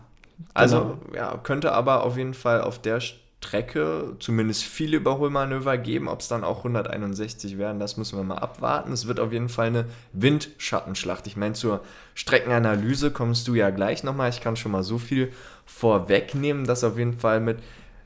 Also 0.54 1.00
genau. 1.06 1.16
ja, 1.16 1.38
könnte 1.38 1.74
aber 1.74 2.04
auf 2.04 2.18
jeden 2.18 2.34
Fall 2.34 2.62
auf 2.62 2.80
der 2.80 3.02
Strecke 3.02 4.16
zumindest 4.20 4.64
viele 4.64 4.98
Überholmanöver 4.98 5.78
geben. 5.78 6.08
Ob 6.08 6.22
es 6.22 6.28
dann 6.28 6.44
auch 6.44 6.60
161 6.60 7.58
werden, 7.58 7.80
das 7.80 7.98
müssen 7.98 8.18
wir 8.18 8.24
mal 8.24 8.38
abwarten. 8.38 8.92
Es 8.94 9.08
wird 9.08 9.20
auf 9.20 9.34
jeden 9.34 9.50
Fall 9.50 9.68
eine 9.68 9.86
Windschattenschlacht. 10.14 11.28
Ich 11.28 11.36
meine, 11.36 11.54
zur 11.54 11.82
Streckenanalyse 12.16 13.12
kommst 13.12 13.48
du 13.48 13.56
ja 13.56 13.70
gleich 13.70 14.04
nochmal. 14.04 14.30
Ich 14.30 14.42
kann 14.42 14.56
schon 14.56 14.72
mal 14.72 14.84
so 14.84 14.98
viel 14.98 15.34
vorwegnehmen, 15.66 16.66
dass 16.66 16.84
auf 16.84 16.98
jeden 16.98 17.18
Fall 17.18 17.42
mit 17.42 17.60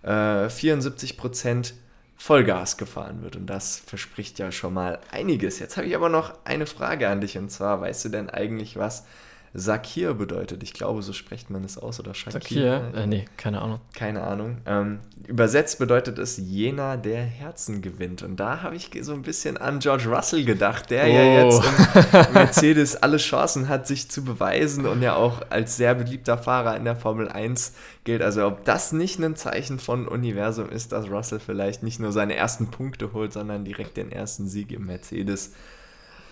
äh, 0.04 0.50
74 0.50 1.18
Prozent 1.18 1.74
Vollgas 2.16 2.78
gefahren 2.78 3.22
wird. 3.22 3.36
Und 3.36 3.48
das 3.48 3.80
verspricht 3.80 4.40
ja 4.40 4.52
schon 4.52 4.74
mal 4.74 5.00
einiges. 5.12 5.60
Jetzt 5.60 5.76
habe 5.78 5.88
ich 5.88 5.96
aber 5.96 6.10
noch 6.10 6.34
eine 6.46 6.66
Frage 6.66 7.10
an 7.10 7.22
dich. 7.22 7.38
Und 7.38 7.50
zwar, 7.50 7.82
weißt 7.82 8.06
du 8.06 8.10
denn 8.10 8.30
eigentlich, 8.30 8.78
was 8.78 9.06
Sakir 9.56 10.16
bedeutet. 10.16 10.64
Ich 10.64 10.74
glaube, 10.74 11.04
so 11.04 11.14
spricht 11.14 11.52
man 11.52 11.64
es 11.64 11.78
aus 11.78 12.00
oder 12.00 12.16
Shakir. 12.16 12.42
Sakir? 12.42 12.92
Äh, 12.96 13.06
nee, 13.08 13.26
keine 13.38 13.62
Ahnung. 13.62 13.80
Keine 13.94 14.24
Ahnung. 14.24 14.58
Ähm, 14.66 15.00
übersetzt 15.28 15.78
bedeutet 15.78 16.18
es 16.18 16.38
jener, 16.38 16.98
der 16.98 17.22
Herzen 17.22 17.84
gewinnt. 17.84 18.24
Und 18.24 18.38
da 18.38 18.64
habe 18.64 18.76
ich 18.76 18.90
so 19.02 19.14
ein 19.14 19.22
bisschen 19.22 19.58
an 19.58 19.78
George 19.78 20.10
Russell 20.10 20.44
gedacht, 20.44 20.90
der 20.90 21.06
oh. 21.06 21.08
ja 21.08 21.44
jetzt 21.44 21.64
im 22.28 22.34
Mercedes 22.34 22.96
alle 22.96 23.18
Chancen 23.18 23.70
hat, 23.70 23.86
sich 23.86 24.10
zu 24.10 24.24
beweisen 24.24 24.88
und 24.88 25.04
ja 25.04 25.16
auch 25.16 25.44
als 25.52 25.78
sehr 25.78 25.94
beliebter 25.94 26.40
Fahrer 26.40 26.76
in 26.76 26.86
der 26.86 26.96
Formel 26.96 27.30
1 27.30 27.74
gilt. 28.06 28.24
Also 28.24 28.48
ob 28.48 28.66
das 28.66 28.92
nicht 28.92 29.20
ein 29.20 29.36
Zeichen 29.36 29.78
von 29.78 30.08
Universum 30.08 30.70
ist, 30.70 30.92
dass 30.92 31.10
Russell 31.10 31.40
vielleicht 31.40 31.84
nicht 31.84 32.00
nur 32.00 32.12
seine 32.12 32.36
ersten 32.36 32.72
Punkte 32.72 33.14
holt, 33.14 33.34
sondern 33.34 33.66
direkt 33.66 33.98
den 33.98 34.12
ersten 34.12 34.48
Sieg 34.48 34.72
im 34.72 34.88
Mercedes 34.88 35.52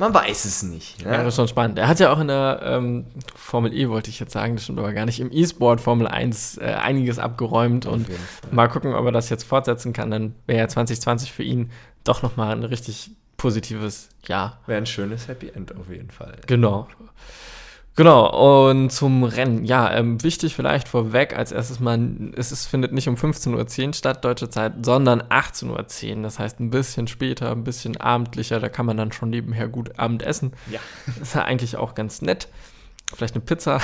man 0.02 0.16
weiß 0.16 0.46
es 0.46 0.64
nicht. 0.64 1.06
Ne? 1.06 1.12
Ja, 1.12 1.18
das 1.20 1.28
ist 1.28 1.36
schon 1.36 1.48
spannend. 1.48 1.78
Er 1.78 1.88
hat 1.88 2.00
ja 2.00 2.12
auch 2.12 2.20
in 2.20 2.28
der 2.28 2.60
ähm, 2.64 3.06
Formel 3.36 3.72
E, 3.72 3.88
wollte 3.88 4.10
ich 4.10 4.20
jetzt 4.20 4.34
sagen, 4.34 4.56
das 4.56 4.64
stimmt 4.64 4.80
aber 4.80 4.94
gar 4.94 5.06
nicht, 5.06 5.20
im 5.20 5.32
E-Sport 5.32 5.80
Formel 5.80 6.08
1 6.08 6.58
äh, 6.58 6.64
einiges 6.64 7.20
abgeräumt 7.20 7.86
Auf 7.86 7.94
und 7.94 8.08
mal 8.52 8.68
gucken, 8.68 8.96
ob 8.96 9.06
er 9.06 9.12
das 9.12 9.30
jetzt 9.30 9.44
fortsetzen 9.44 9.94
kann. 9.94 10.10
Dann 10.10 10.34
wäre 10.48 10.58
ja 10.58 10.68
2020 10.68 11.32
für 11.32 11.44
ihn 11.44 11.70
doch 12.04 12.24
nochmal 12.24 12.52
ein 12.56 12.64
richtig 12.64 13.12
positives 13.38 14.10
Jahr. 14.26 14.60
Wäre 14.66 14.80
ein 14.80 14.88
schönes 14.88 15.28
Happy 15.28 15.50
End 15.50 15.76
auf 15.78 15.90
jeden 15.90 16.10
Fall. 16.10 16.36
Genau. 16.48 16.88
Genau, 17.98 18.70
und 18.70 18.90
zum 18.90 19.24
Rennen. 19.24 19.66
Ja, 19.66 19.94
ähm, 19.94 20.24
wichtig 20.24 20.56
vielleicht 20.56 20.88
vorweg, 20.88 21.36
als 21.38 21.52
erstes 21.52 21.82
mal, 21.82 22.00
es 22.38 22.54
ist, 22.54 22.68
findet 22.68 22.94
nicht 22.94 23.10
um 23.10 23.16
15.10 23.16 23.88
Uhr 23.88 23.94
statt, 23.94 24.24
deutsche 24.24 24.50
Zeit, 24.50 24.86
sondern 24.86 25.22
18.10 25.24 26.16
Uhr. 26.16 26.24
Das 26.24 26.40
heißt 26.40 26.62
ein 26.62 26.70
bisschen 26.70 27.08
später, 27.08 27.52
ein 27.52 27.66
bisschen 27.66 27.98
abendlicher, 27.98 28.62
da 28.62 28.70
kann 28.70 28.86
man 28.86 28.96
dann 28.96 29.12
schon 29.12 29.30
nebenher 29.30 29.68
gut 29.68 30.00
Abend 30.00 30.24
essen. 30.24 30.54
Ja. 30.70 30.80
Ist 31.22 31.36
ja 31.36 31.44
eigentlich 31.44 31.76
auch 31.76 31.94
ganz 31.94 32.22
nett. 32.22 32.48
Vielleicht 33.14 33.36
eine 33.36 33.44
Pizza. 33.44 33.82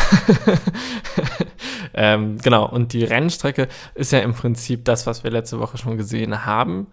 ähm, 1.94 2.38
genau, 2.38 2.66
und 2.66 2.94
die 2.94 3.04
Rennstrecke 3.04 3.68
ist 3.94 4.14
ja 4.14 4.20
im 4.20 4.34
Prinzip 4.34 4.86
das, 4.86 5.06
was 5.06 5.26
wir 5.26 5.32
letzte 5.32 5.60
Woche 5.60 5.78
schon 5.78 5.98
gesehen 5.98 6.46
haben. 6.46 6.88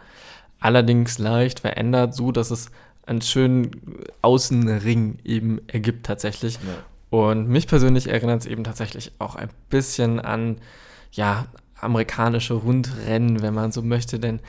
Allerdings 0.58 1.18
leicht 1.18 1.60
verändert, 1.60 2.14
so 2.14 2.32
dass 2.32 2.50
es 2.50 2.72
einen 3.06 3.22
schönen 3.22 3.70
Außenring 4.22 5.18
eben 5.22 5.60
ergibt 5.68 6.06
tatsächlich. 6.06 6.54
Ja. 6.54 6.84
Und 7.14 7.46
mich 7.46 7.68
persönlich 7.68 8.08
erinnert 8.08 8.40
es 8.40 8.46
eben 8.46 8.64
tatsächlich 8.64 9.12
auch 9.20 9.36
ein 9.36 9.48
bisschen 9.70 10.18
an, 10.18 10.56
ja, 11.12 11.46
amerikanische 11.80 12.54
Rundrennen, 12.54 13.40
wenn 13.40 13.54
man 13.54 13.70
so 13.70 13.82
möchte, 13.82 14.18
denn 14.18 14.40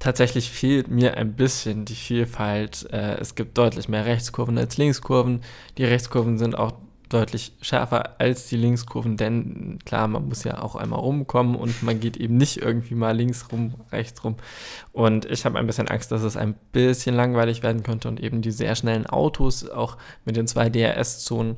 tatsächlich 0.00 0.50
fehlt 0.50 0.88
mir 0.88 1.16
ein 1.16 1.34
bisschen 1.34 1.84
die 1.84 1.94
Vielfalt. 1.94 2.88
Äh, 2.92 3.18
es 3.20 3.36
gibt 3.36 3.56
deutlich 3.56 3.88
mehr 3.88 4.04
Rechtskurven 4.04 4.58
als 4.58 4.78
Linkskurven. 4.78 5.42
Die 5.76 5.84
Rechtskurven 5.84 6.38
sind 6.38 6.58
auch 6.58 6.72
deutlich 7.08 7.52
schärfer 7.60 8.20
als 8.20 8.48
die 8.48 8.56
Linkskurven, 8.56 9.16
denn 9.16 9.78
klar, 9.84 10.08
man 10.08 10.28
muss 10.28 10.42
ja 10.42 10.60
auch 10.60 10.74
einmal 10.74 10.98
rumkommen 10.98 11.54
und 11.54 11.84
man 11.84 12.00
geht 12.00 12.16
eben 12.16 12.36
nicht 12.36 12.56
irgendwie 12.56 12.96
mal 12.96 13.16
links 13.16 13.46
rum, 13.52 13.74
rechts 13.92 14.24
rum. 14.24 14.34
Und 14.90 15.24
ich 15.26 15.44
habe 15.44 15.56
ein 15.56 15.68
bisschen 15.68 15.86
Angst, 15.86 16.10
dass 16.10 16.22
es 16.22 16.36
ein 16.36 16.56
bisschen 16.72 17.14
langweilig 17.14 17.62
werden 17.62 17.84
könnte 17.84 18.08
und 18.08 18.18
eben 18.18 18.42
die 18.42 18.50
sehr 18.50 18.74
schnellen 18.74 19.06
Autos 19.06 19.70
auch 19.70 19.98
mit 20.24 20.34
den 20.34 20.48
zwei 20.48 20.68
DRS-Zonen 20.68 21.54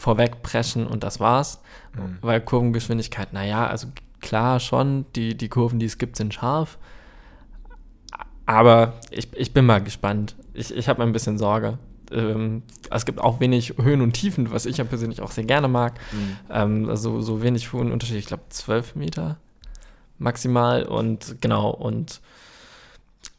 vorwegpreschen 0.00 0.86
und 0.86 1.04
das 1.04 1.20
war's. 1.20 1.60
Mhm. 1.94 2.18
Weil 2.22 2.40
Kurvengeschwindigkeit, 2.40 3.32
naja, 3.32 3.66
also 3.66 3.88
klar 4.20 4.58
schon, 4.58 5.04
die, 5.14 5.36
die 5.36 5.48
Kurven, 5.48 5.78
die 5.78 5.86
es 5.86 5.98
gibt, 5.98 6.16
sind 6.16 6.32
scharf. 6.32 6.78
Aber 8.46 8.94
ich, 9.10 9.28
ich 9.34 9.52
bin 9.52 9.66
mal 9.66 9.82
gespannt. 9.82 10.36
Ich, 10.54 10.74
ich 10.74 10.88
habe 10.88 11.02
ein 11.02 11.12
bisschen 11.12 11.38
Sorge. 11.38 11.78
ähm, 12.10 12.62
es 12.90 13.04
gibt 13.04 13.20
auch 13.20 13.40
wenig 13.40 13.74
Höhen 13.80 14.00
und 14.00 14.12
Tiefen, 14.12 14.50
was 14.50 14.66
ich 14.66 14.78
ja 14.78 14.84
persönlich 14.84 15.20
auch 15.20 15.30
sehr 15.30 15.44
gerne 15.44 15.68
mag. 15.68 15.94
Mhm. 16.12 16.36
Ähm, 16.50 16.88
also 16.88 17.20
so 17.20 17.42
wenig 17.42 17.72
Höhenunterschied, 17.72 18.16
ich 18.16 18.26
glaube 18.26 18.44
12 18.48 18.96
Meter 18.96 19.36
maximal 20.18 20.84
und 20.84 21.36
genau 21.40 21.70
und 21.70 22.20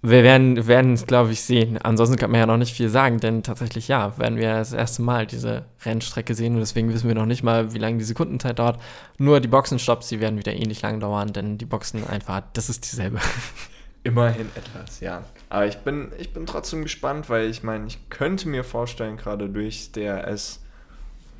wir 0.04 0.24
werden, 0.24 0.68
werden 0.68 0.94
es, 0.94 1.06
glaube 1.06 1.32
ich, 1.32 1.42
sehen. 1.42 1.78
Ansonsten 1.78 2.16
kann 2.16 2.32
man 2.32 2.40
ja 2.40 2.48
noch 2.48 2.58
nicht 2.58 2.76
viel 2.76 2.90
sagen, 2.90 3.20
denn 3.20 3.44
tatsächlich, 3.44 3.88
ja, 3.88 4.18
werden 4.18 4.38
wir 4.38 4.56
das 4.56 4.74
erste 4.74 5.04
Mal 5.04 5.28
diese 5.28 5.66
Rennstrecke 5.86 6.34
sehen 6.34 6.54
und 6.54 6.60
deswegen 6.60 6.92
wissen 6.92 7.08
wir 7.08 7.16
noch 7.16 7.28
nicht 7.28 7.44
mal, 7.44 7.74
wie 7.74 7.78
lange 7.78 8.00
die 8.00 8.04
Sekundenzeit 8.04 8.58
dauert. 8.58 8.82
Nur 9.20 9.40
die 9.40 9.48
Boxenstopps, 9.48 10.08
die 10.08 10.20
werden 10.20 10.40
wieder 10.40 10.54
ähnlich 10.54 10.82
lang 10.82 11.00
dauern, 11.00 11.34
denn 11.34 11.60
die 11.60 11.66
Boxen 11.66 12.08
einfach, 12.08 12.42
das 12.54 12.70
ist 12.70 12.92
dieselbe. 12.92 13.20
Immerhin 14.04 14.50
etwas, 14.56 15.00
ja. 15.02 15.24
Aber 15.50 15.68
ich 15.68 15.78
bin, 15.78 16.12
ich 16.18 16.34
bin 16.34 16.48
trotzdem 16.48 16.82
gespannt, 16.82 17.30
weil 17.30 17.48
ich 17.50 17.62
meine, 17.62 17.86
ich 17.86 18.10
könnte 18.10 18.50
mir 18.50 18.64
vorstellen, 18.64 19.18
gerade 19.18 19.50
durch 19.50 19.92
DRS 19.92 20.61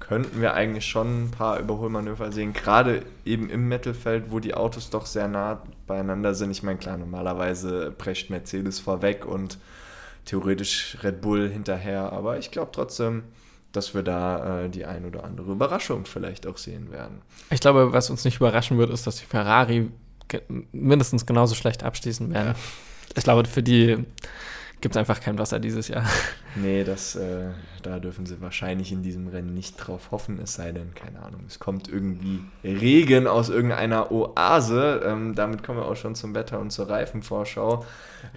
könnten 0.02 0.42
wir 0.42 0.54
eigentlich 0.54 0.86
schon 0.86 1.26
ein 1.26 1.32
paar 1.32 1.60
Überholmanöver 1.60 2.32
sehen, 2.34 2.52
gerade 2.52 3.04
eben 3.24 3.50
im 3.50 3.70
Mittelfeld, 3.70 4.26
wo 4.30 4.40
die 4.40 4.54
Autos 4.54 4.90
doch 4.90 5.06
sehr 5.06 5.30
nah 5.30 5.62
beieinander 5.88 6.36
sind. 6.36 6.52
Ich 6.52 6.64
meine, 6.64 6.80
klar, 6.80 6.98
normalerweise 6.98 7.92
prescht 7.98 8.30
Mercedes 8.30 8.80
vorweg 8.80 9.26
und 9.26 9.58
theoretisch 10.26 10.98
Red 11.02 11.22
Bull 11.22 11.50
hinterher, 11.50 12.12
aber 12.12 12.38
ich 12.38 12.52
glaube 12.52 12.72
trotzdem, 12.74 13.24
dass 13.72 13.94
wir 13.94 14.04
da 14.04 14.66
äh, 14.66 14.70
die 14.70 14.86
ein 14.86 15.06
oder 15.06 15.24
andere 15.24 15.52
Überraschung 15.52 16.06
vielleicht 16.06 16.46
auch 16.46 16.58
sehen 16.58 16.92
werden. 16.92 17.22
Ich 17.50 17.62
glaube, 17.62 17.94
was 17.94 18.10
uns 18.10 18.26
nicht 18.26 18.38
überraschen 18.38 18.78
wird, 18.78 18.90
ist, 18.90 19.08
dass 19.08 19.16
die 19.16 19.26
Ferrari 19.26 19.90
mindestens 20.72 21.26
genauso 21.26 21.56
schlecht 21.56 21.84
abschließen 21.84 22.34
werden. 22.34 22.50
Ja. 22.50 22.56
Ich 23.16 23.24
glaube, 23.24 23.48
für 23.48 23.64
die 23.64 24.06
gibt 24.82 24.96
es 24.96 25.00
einfach 25.00 25.22
kein 25.22 25.38
Wasser 25.38 25.60
dieses 25.60 25.88
Jahr. 25.88 26.06
Nee, 26.54 26.84
das, 26.84 27.16
äh, 27.16 27.52
da 27.82 28.00
dürfen 28.00 28.26
sie 28.26 28.42
wahrscheinlich 28.42 28.92
in 28.92 29.04
diesem 29.04 29.30
Rennen 29.30 29.54
nicht 29.54 29.78
drauf 29.78 30.12
hoffen, 30.12 30.38
es 30.38 30.56
sei 30.56 30.74
denn, 30.74 30.94
keine 30.94 31.22
Ahnung, 31.24 31.46
es 31.48 31.60
kommt 31.60 31.88
irgendwie 31.88 32.42
Regen 32.62 33.26
aus 33.26 33.48
irgendeiner 33.48 34.12
Oase. 34.12 35.02
Ähm, 35.06 35.34
damit 35.34 35.64
kommen 35.64 35.80
wir 35.80 35.86
auch 35.86 35.96
schon 35.96 36.14
zum 36.14 36.36
Wetter 36.36 36.60
und 36.60 36.72
zur 36.72 36.90
Reifenvorschau. 36.90 37.86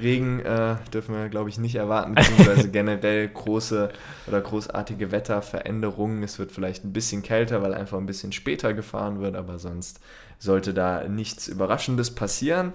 Regen 0.00 0.38
äh, 0.38 0.76
dürfen 0.92 1.16
wir, 1.16 1.28
glaube 1.28 1.48
ich, 1.48 1.58
nicht 1.58 1.74
erwarten, 1.74 2.14
beziehungsweise 2.14 2.70
generell 2.70 3.26
große 3.26 3.88
oder 4.28 4.40
großartige 4.40 5.10
Wetterveränderungen. 5.10 6.22
Es 6.22 6.38
wird 6.38 6.52
vielleicht 6.52 6.84
ein 6.84 6.92
bisschen 6.92 7.24
kälter, 7.24 7.62
weil 7.62 7.74
einfach 7.74 7.98
ein 7.98 8.06
bisschen 8.06 8.30
später 8.30 8.74
gefahren 8.74 9.20
wird, 9.20 9.34
aber 9.34 9.58
sonst 9.58 9.98
sollte 10.38 10.72
da 10.72 11.08
nichts 11.08 11.48
Überraschendes 11.48 12.14
passieren. 12.14 12.74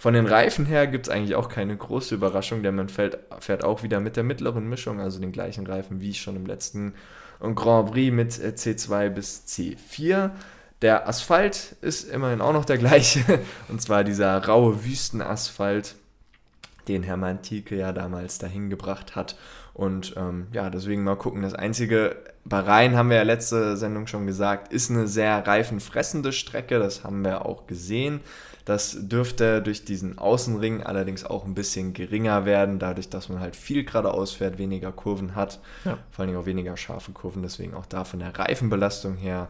Von 0.00 0.14
den 0.14 0.24
Reifen 0.24 0.64
her 0.64 0.86
gibt 0.86 1.08
es 1.08 1.12
eigentlich 1.12 1.34
auch 1.34 1.50
keine 1.50 1.76
große 1.76 2.14
Überraschung, 2.14 2.62
denn 2.62 2.74
man 2.74 2.88
fährt, 2.88 3.18
fährt 3.40 3.62
auch 3.62 3.82
wieder 3.82 4.00
mit 4.00 4.16
der 4.16 4.24
mittleren 4.24 4.66
Mischung, 4.66 4.98
also 4.98 5.20
den 5.20 5.30
gleichen 5.30 5.66
Reifen 5.66 6.00
wie 6.00 6.14
schon 6.14 6.36
im 6.36 6.46
letzten 6.46 6.94
Grand 7.38 7.90
Prix 7.92 8.10
mit 8.10 8.38
äh, 8.38 8.54
C2 8.56 9.10
bis 9.10 9.44
C4. 9.46 10.30
Der 10.80 11.06
Asphalt 11.06 11.76
ist 11.82 12.10
immerhin 12.10 12.40
auch 12.40 12.54
noch 12.54 12.64
der 12.64 12.78
gleiche, 12.78 13.40
und 13.68 13.82
zwar 13.82 14.02
dieser 14.02 14.42
raue 14.42 14.86
Wüstenasphalt, 14.86 15.96
den 16.92 17.02
Hermann 17.02 17.42
Thielke 17.42 17.76
ja 17.76 17.92
damals 17.92 18.38
dahin 18.38 18.70
gebracht 18.70 19.16
hat. 19.16 19.36
Und 19.74 20.14
ähm, 20.16 20.48
ja, 20.52 20.70
deswegen 20.70 21.04
mal 21.04 21.16
gucken. 21.16 21.42
Das 21.42 21.54
einzige, 21.54 22.16
Bahrain 22.44 22.96
haben 22.96 23.10
wir 23.10 23.16
ja 23.16 23.22
letzte 23.22 23.76
Sendung 23.76 24.06
schon 24.06 24.26
gesagt, 24.26 24.72
ist 24.72 24.90
eine 24.90 25.06
sehr 25.06 25.46
reifenfressende 25.46 26.32
Strecke. 26.32 26.78
Das 26.78 27.04
haben 27.04 27.24
wir 27.24 27.46
auch 27.46 27.66
gesehen. 27.66 28.20
Das 28.64 28.96
dürfte 29.08 29.62
durch 29.62 29.84
diesen 29.84 30.18
Außenring 30.18 30.82
allerdings 30.82 31.24
auch 31.24 31.44
ein 31.44 31.54
bisschen 31.54 31.92
geringer 31.92 32.44
werden, 32.44 32.78
dadurch, 32.78 33.08
dass 33.08 33.28
man 33.28 33.40
halt 33.40 33.56
viel 33.56 33.84
geradeaus 33.84 34.32
fährt, 34.32 34.58
weniger 34.58 34.92
Kurven 34.92 35.34
hat, 35.34 35.60
ja. 35.84 35.98
vor 36.10 36.24
allem 36.24 36.36
auch 36.36 36.46
weniger 36.46 36.76
scharfe 36.76 37.12
Kurven, 37.12 37.42
deswegen 37.42 37.74
auch 37.74 37.86
da 37.86 38.04
von 38.04 38.20
der 38.20 38.38
Reifenbelastung 38.38 39.16
her 39.16 39.48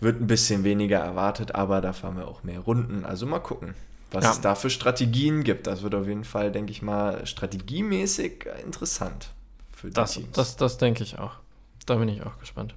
wird 0.00 0.20
ein 0.20 0.26
bisschen 0.26 0.64
weniger 0.64 0.98
erwartet, 0.98 1.54
aber 1.54 1.80
da 1.80 1.92
fahren 1.92 2.16
wir 2.16 2.26
auch 2.26 2.42
mehr 2.42 2.58
Runden. 2.58 3.04
Also 3.04 3.24
mal 3.24 3.38
gucken, 3.38 3.74
was 4.12 4.24
ja. 4.24 4.30
es 4.30 4.40
da 4.40 4.54
für 4.54 4.70
Strategien 4.70 5.44
gibt. 5.44 5.66
Das 5.66 5.82
wird 5.82 5.94
auf 5.94 6.06
jeden 6.06 6.24
Fall, 6.24 6.52
denke 6.52 6.72
ich 6.72 6.82
mal, 6.82 7.26
strategiemäßig 7.26 8.46
interessant 8.64 9.30
für 9.74 9.88
die 9.88 9.94
das, 9.94 10.12
Teams. 10.12 10.32
Das, 10.32 10.56
das 10.56 10.78
denke 10.78 11.02
ich 11.02 11.18
auch. 11.18 11.32
Da 11.86 11.96
bin 11.96 12.08
ich 12.08 12.22
auch 12.22 12.38
gespannt. 12.38 12.74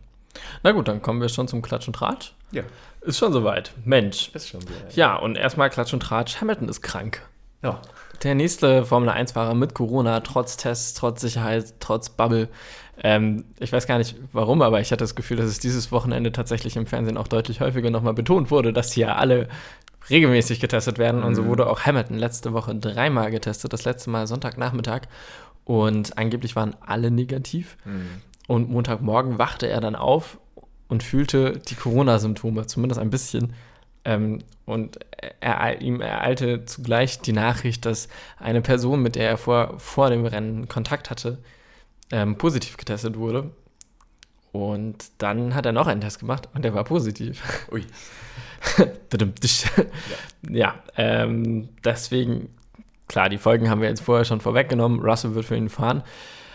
Na 0.64 0.72
gut, 0.72 0.88
dann 0.88 1.02
kommen 1.02 1.22
wir 1.22 1.30
schon 1.30 1.48
zum 1.48 1.62
Klatsch 1.62 1.88
und 1.88 1.96
Tratsch. 1.96 2.34
Ja. 2.52 2.64
Ist 3.02 3.18
schon 3.18 3.32
soweit. 3.34 3.72
Mensch. 3.84 4.32
Ist 4.34 4.50
schon 4.50 4.62
soweit. 4.62 4.96
Ja, 4.96 5.16
und 5.16 5.38
erstmal 5.38 5.70
Klatsch 5.70 5.94
und 5.94 6.02
Tratsch. 6.02 6.42
Hamilton 6.42 6.70
ist 6.70 6.82
krank. 6.82 7.22
Ja. 7.62 7.82
Der 8.24 8.36
nächste 8.36 8.86
Formel 8.86 9.10
1-Fahrer 9.10 9.56
mit 9.56 9.74
Corona, 9.74 10.22
trotz 10.22 10.58
Tests, 10.58 10.94
trotz 10.94 11.22
Sicherheit, 11.22 11.74
trotz 11.80 12.10
Bubble. 12.10 12.48
Ähm, 13.04 13.46
ich 13.60 13.74
weiß 13.74 13.88
gar 13.88 13.98
nicht 13.98 14.16
warum, 14.32 14.62
aber 14.62 14.80
ich 14.80 14.92
hatte 14.92 15.04
das 15.04 15.16
Gefühl, 15.16 15.38
dass 15.38 15.48
es 15.48 15.60
dieses 15.60 15.92
Wochenende 15.92 16.32
tatsächlich 16.32 16.78
im 16.78 16.86
Fernsehen 16.86 17.18
auch 17.18 17.28
deutlich 17.28 17.60
häufiger 17.60 17.90
nochmal 17.90 18.14
betont 18.14 18.52
wurde, 18.52 18.72
dass 18.72 18.94
hier 18.94 19.18
alle 19.18 19.50
regelmäßig 20.10 20.60
getestet 20.60 20.98
werden. 20.98 21.24
Und 21.24 21.36
so 21.36 21.44
mhm. 21.44 21.48
wurde 21.48 21.70
auch 21.70 21.82
Hamilton 21.82 22.18
letzte 22.18 22.54
Woche 22.54 22.76
dreimal 22.76 23.32
getestet. 23.32 23.74
Das 23.74 23.86
letzte 23.86 24.10
Mal 24.10 24.28
Sonntagnachmittag. 24.28 25.04
Und 25.64 26.18
angeblich 26.18 26.56
waren 26.56 26.76
alle 26.86 27.12
negativ. 27.12 27.78
Mhm. 27.86 28.22
Und 28.48 28.70
Montagmorgen 28.70 29.40
wachte 29.40 29.68
er 29.68 29.82
dann 29.82 29.96
auf 29.96 30.40
und 30.88 31.04
fühlte 31.04 31.54
die 31.54 31.76
Corona-Symptome, 31.76 32.68
zumindest 32.68 33.02
ein 33.02 33.10
bisschen. 33.10 33.54
Ähm, 34.04 34.40
und 34.66 35.00
er, 35.40 35.82
ihm 35.82 36.02
ereilte 36.02 36.66
zugleich 36.66 37.20
die 37.20 37.34
Nachricht, 37.34 37.86
dass 37.86 38.08
eine 38.38 38.62
Person, 38.62 39.02
mit 39.02 39.16
der 39.16 39.30
er 39.30 39.38
vor, 39.38 39.80
vor 39.80 40.10
dem 40.12 40.26
Rennen 40.26 40.68
Kontakt 40.68 41.10
hatte, 41.10 41.40
ähm, 42.12 42.38
positiv 42.38 42.78
getestet 42.78 43.18
wurde. 43.18 43.52
Und 44.56 45.12
dann 45.18 45.54
hat 45.54 45.66
er 45.66 45.74
noch 45.74 45.88
einen 45.88 46.00
Test 46.00 46.20
gemacht 46.20 46.48
und 46.54 46.64
der 46.64 46.74
war 46.74 46.86
positiv. 46.86 47.68
Ui. 47.74 47.84
ja, 49.20 49.84
ja 50.50 50.76
ähm, 50.96 51.68
deswegen, 51.84 52.48
klar, 53.10 53.28
die 53.28 53.38
Folgen 53.38 53.70
haben 53.70 53.82
wir 53.82 53.90
jetzt 53.90 54.02
vorher 54.02 54.24
schon 54.24 54.40
vorweggenommen. 54.40 55.02
Russell 55.02 55.36
wird 55.36 55.44
für 55.44 55.58
ihn 55.58 55.68
fahren. 55.68 56.04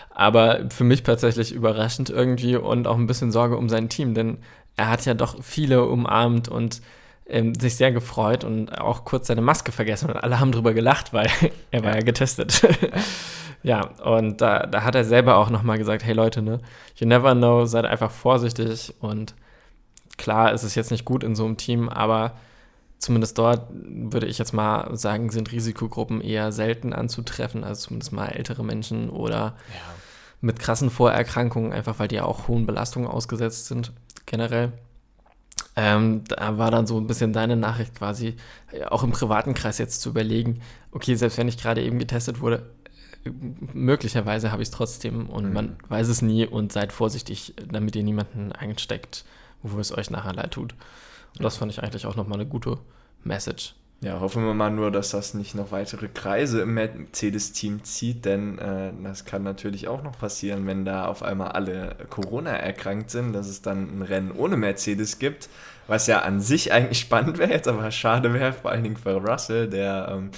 Aber 0.08 0.70
für 0.70 0.84
mich 0.84 1.02
tatsächlich 1.02 1.52
überraschend 1.52 2.08
irgendwie 2.08 2.56
und 2.56 2.86
auch 2.86 2.96
ein 2.96 3.06
bisschen 3.06 3.32
Sorge 3.32 3.58
um 3.58 3.68
sein 3.68 3.90
Team, 3.90 4.14
denn 4.14 4.38
er 4.76 4.88
hat 4.88 5.04
ja 5.04 5.12
doch 5.12 5.42
viele 5.42 5.84
umarmt 5.84 6.48
und 6.48 6.80
ähm, 7.28 7.54
sich 7.54 7.76
sehr 7.76 7.92
gefreut 7.92 8.44
und 8.44 8.80
auch 8.80 9.04
kurz 9.04 9.26
seine 9.26 9.42
Maske 9.42 9.72
vergessen 9.72 10.08
und 10.08 10.16
alle 10.16 10.40
haben 10.40 10.52
drüber 10.52 10.72
gelacht, 10.72 11.12
weil 11.12 11.28
er 11.70 11.82
war 11.84 11.90
ja, 11.90 11.96
ja 11.96 12.02
getestet. 12.02 12.66
ja, 13.62 13.86
und 14.04 14.40
da, 14.40 14.66
da 14.66 14.82
hat 14.82 14.94
er 14.94 15.04
selber 15.04 15.36
auch 15.36 15.50
nochmal 15.50 15.78
gesagt, 15.78 16.04
hey 16.04 16.14
Leute, 16.14 16.42
ne, 16.42 16.60
you 16.96 17.06
never 17.06 17.34
know, 17.34 17.66
seid 17.66 17.84
einfach 17.84 18.10
vorsichtig 18.10 18.94
und 19.00 19.34
klar 20.16 20.52
ist 20.52 20.62
es 20.62 20.74
jetzt 20.74 20.90
nicht 20.90 21.04
gut 21.04 21.24
in 21.24 21.34
so 21.34 21.44
einem 21.44 21.56
Team, 21.56 21.88
aber 21.88 22.34
zumindest 22.98 23.38
dort 23.38 23.66
würde 23.72 24.26
ich 24.26 24.38
jetzt 24.38 24.52
mal 24.52 24.96
sagen, 24.96 25.30
sind 25.30 25.52
Risikogruppen 25.52 26.20
eher 26.20 26.52
selten 26.52 26.92
anzutreffen, 26.92 27.64
also 27.64 27.88
zumindest 27.88 28.12
mal 28.12 28.28
ältere 28.28 28.64
Menschen 28.64 29.10
oder 29.10 29.38
ja. 29.38 29.94
mit 30.40 30.58
krassen 30.58 30.90
Vorerkrankungen, 30.90 31.72
einfach 31.72 31.98
weil 31.98 32.08
die 32.08 32.16
ja 32.16 32.24
auch 32.24 32.48
hohen 32.48 32.66
Belastungen 32.66 33.08
ausgesetzt 33.08 33.66
sind, 33.66 33.92
generell. 34.26 34.72
Ähm, 35.76 36.24
da 36.28 36.58
war 36.58 36.70
dann 36.70 36.86
so 36.86 36.98
ein 36.98 37.06
bisschen 37.06 37.32
deine 37.32 37.56
Nachricht 37.56 37.94
quasi, 37.94 38.36
auch 38.88 39.02
im 39.02 39.12
privaten 39.12 39.54
Kreis 39.54 39.78
jetzt 39.78 40.02
zu 40.02 40.10
überlegen, 40.10 40.60
okay, 40.92 41.14
selbst 41.14 41.38
wenn 41.38 41.48
ich 41.48 41.58
gerade 41.58 41.82
eben 41.82 41.98
getestet 41.98 42.40
wurde, 42.40 42.70
möglicherweise 43.24 44.50
habe 44.52 44.62
ich 44.62 44.68
es 44.68 44.74
trotzdem 44.74 45.28
und 45.28 45.46
mhm. 45.46 45.52
man 45.52 45.76
weiß 45.88 46.08
es 46.08 46.22
nie 46.22 46.46
und 46.46 46.72
seid 46.72 46.92
vorsichtig, 46.92 47.54
damit 47.70 47.96
ihr 47.96 48.02
niemanden 48.02 48.52
einsteckt, 48.52 49.24
wo 49.62 49.78
es 49.78 49.96
euch 49.96 50.10
nachher 50.10 50.32
leid 50.32 50.52
tut. 50.52 50.74
Und 51.36 51.44
das 51.44 51.58
fand 51.58 51.70
ich 51.70 51.82
eigentlich 51.82 52.06
auch 52.06 52.16
nochmal 52.16 52.40
eine 52.40 52.48
gute 52.48 52.78
Message. 53.22 53.74
Ja, 54.02 54.18
hoffen 54.18 54.46
wir 54.46 54.54
mal 54.54 54.70
nur, 54.70 54.90
dass 54.90 55.10
das 55.10 55.34
nicht 55.34 55.54
noch 55.54 55.72
weitere 55.72 56.08
Kreise 56.08 56.62
im 56.62 56.72
Mercedes-Team 56.72 57.84
zieht, 57.84 58.24
denn 58.24 58.58
äh, 58.58 58.92
das 59.04 59.26
kann 59.26 59.42
natürlich 59.42 59.88
auch 59.88 60.02
noch 60.02 60.18
passieren, 60.18 60.66
wenn 60.66 60.86
da 60.86 61.04
auf 61.04 61.22
einmal 61.22 61.48
alle 61.48 61.96
Corona 62.08 62.52
erkrankt 62.52 63.10
sind, 63.10 63.34
dass 63.34 63.46
es 63.46 63.60
dann 63.60 63.98
ein 63.98 64.02
Rennen 64.02 64.32
ohne 64.32 64.56
Mercedes 64.56 65.18
gibt, 65.18 65.50
was 65.86 66.06
ja 66.06 66.20
an 66.20 66.40
sich 66.40 66.72
eigentlich 66.72 67.00
spannend 67.00 67.36
wäre, 67.36 67.50
jetzt 67.50 67.68
aber 67.68 67.90
schade 67.90 68.32
wäre, 68.32 68.54
vor 68.54 68.70
allen 68.70 68.84
Dingen 68.84 68.96
für 68.96 69.16
Russell, 69.16 69.68
der 69.68 70.08
ähm, 70.10 70.30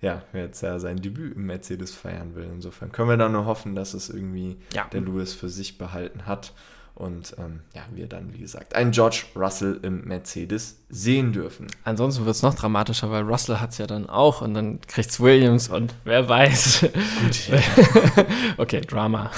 ja, 0.00 0.22
jetzt 0.32 0.62
ja 0.62 0.78
sein 0.78 1.00
Debüt 1.00 1.36
im 1.36 1.46
Mercedes 1.46 1.94
feiern 1.94 2.34
will. 2.34 2.48
Insofern 2.52 2.92
können 2.92 3.08
wir 3.08 3.16
da 3.16 3.28
nur 3.28 3.44
hoffen, 3.44 3.74
dass 3.74 3.94
es 3.94 4.08
irgendwie 4.08 4.56
ja. 4.72 4.86
der 4.92 5.02
Lewis 5.02 5.34
für 5.34 5.48
sich 5.48 5.78
behalten 5.78 6.26
hat 6.26 6.52
und 7.00 7.34
ähm, 7.38 7.60
ja, 7.74 7.82
wir 7.92 8.06
dann, 8.06 8.32
wie 8.34 8.38
gesagt, 8.38 8.74
einen 8.74 8.90
George 8.90 9.24
Russell 9.34 9.80
im 9.82 10.04
Mercedes 10.04 10.76
sehen 10.90 11.32
dürfen. 11.32 11.66
Ansonsten 11.84 12.26
wird 12.26 12.36
es 12.36 12.42
noch 12.42 12.54
dramatischer, 12.54 13.10
weil 13.10 13.22
Russell 13.22 13.58
hat 13.58 13.70
es 13.70 13.78
ja 13.78 13.86
dann 13.86 14.08
auch 14.08 14.42
und 14.42 14.54
dann 14.54 14.80
kriegt 14.82 15.10
es 15.10 15.18
Williams 15.18 15.68
und 15.68 15.94
wer 16.04 16.28
weiß. 16.28 16.80
Gut, 17.22 17.48
ja. 17.48 17.58
okay, 18.58 18.82
Drama. 18.82 19.30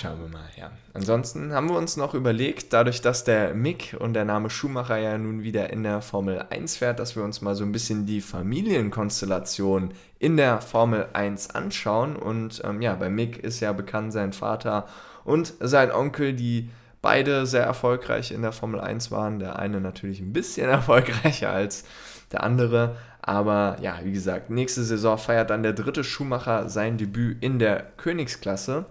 Schauen 0.00 0.20
wir 0.20 0.28
mal, 0.28 0.48
ja. 0.58 0.70
Ansonsten 0.92 1.52
haben 1.52 1.68
wir 1.68 1.76
uns 1.76 1.96
noch 1.96 2.14
überlegt, 2.14 2.72
dadurch, 2.72 3.00
dass 3.00 3.22
der 3.22 3.54
Mick 3.54 3.96
und 3.98 4.14
der 4.14 4.24
Name 4.24 4.50
Schumacher 4.50 4.96
ja 4.96 5.16
nun 5.16 5.44
wieder 5.44 5.70
in 5.70 5.84
der 5.84 6.02
Formel 6.02 6.44
1 6.50 6.78
fährt, 6.78 6.98
dass 6.98 7.14
wir 7.14 7.22
uns 7.22 7.40
mal 7.40 7.54
so 7.54 7.62
ein 7.62 7.70
bisschen 7.70 8.06
die 8.06 8.20
Familienkonstellation 8.20 9.92
in 10.18 10.36
der 10.36 10.60
Formel 10.60 11.06
1 11.12 11.50
anschauen. 11.50 12.16
Und 12.16 12.62
ähm, 12.64 12.82
ja, 12.82 12.96
bei 12.96 13.08
Mick 13.08 13.38
ist 13.38 13.60
ja 13.60 13.72
bekannt 13.72 14.12
sein 14.12 14.32
Vater 14.32 14.88
und 15.24 15.54
sein 15.60 15.92
Onkel, 15.92 16.32
die 16.32 16.70
beide 17.02 17.46
sehr 17.46 17.64
erfolgreich 17.64 18.32
in 18.32 18.42
der 18.42 18.52
Formel 18.52 18.80
1 18.80 19.10
waren. 19.10 19.38
Der 19.38 19.58
eine 19.58 19.80
natürlich 19.80 20.20
ein 20.20 20.32
bisschen 20.32 20.68
erfolgreicher 20.70 21.50
als 21.50 21.84
der 22.32 22.42
andere. 22.42 22.96
Aber 23.22 23.76
ja, 23.80 23.98
wie 24.02 24.12
gesagt, 24.12 24.50
nächste 24.50 24.82
Saison 24.82 25.18
feiert 25.18 25.50
dann 25.50 25.62
der 25.62 25.72
dritte 25.72 26.04
Schumacher 26.04 26.68
sein 26.68 26.96
Debüt 26.96 27.42
in 27.42 27.58
der 27.58 27.82
Königsklasse. 27.96 28.86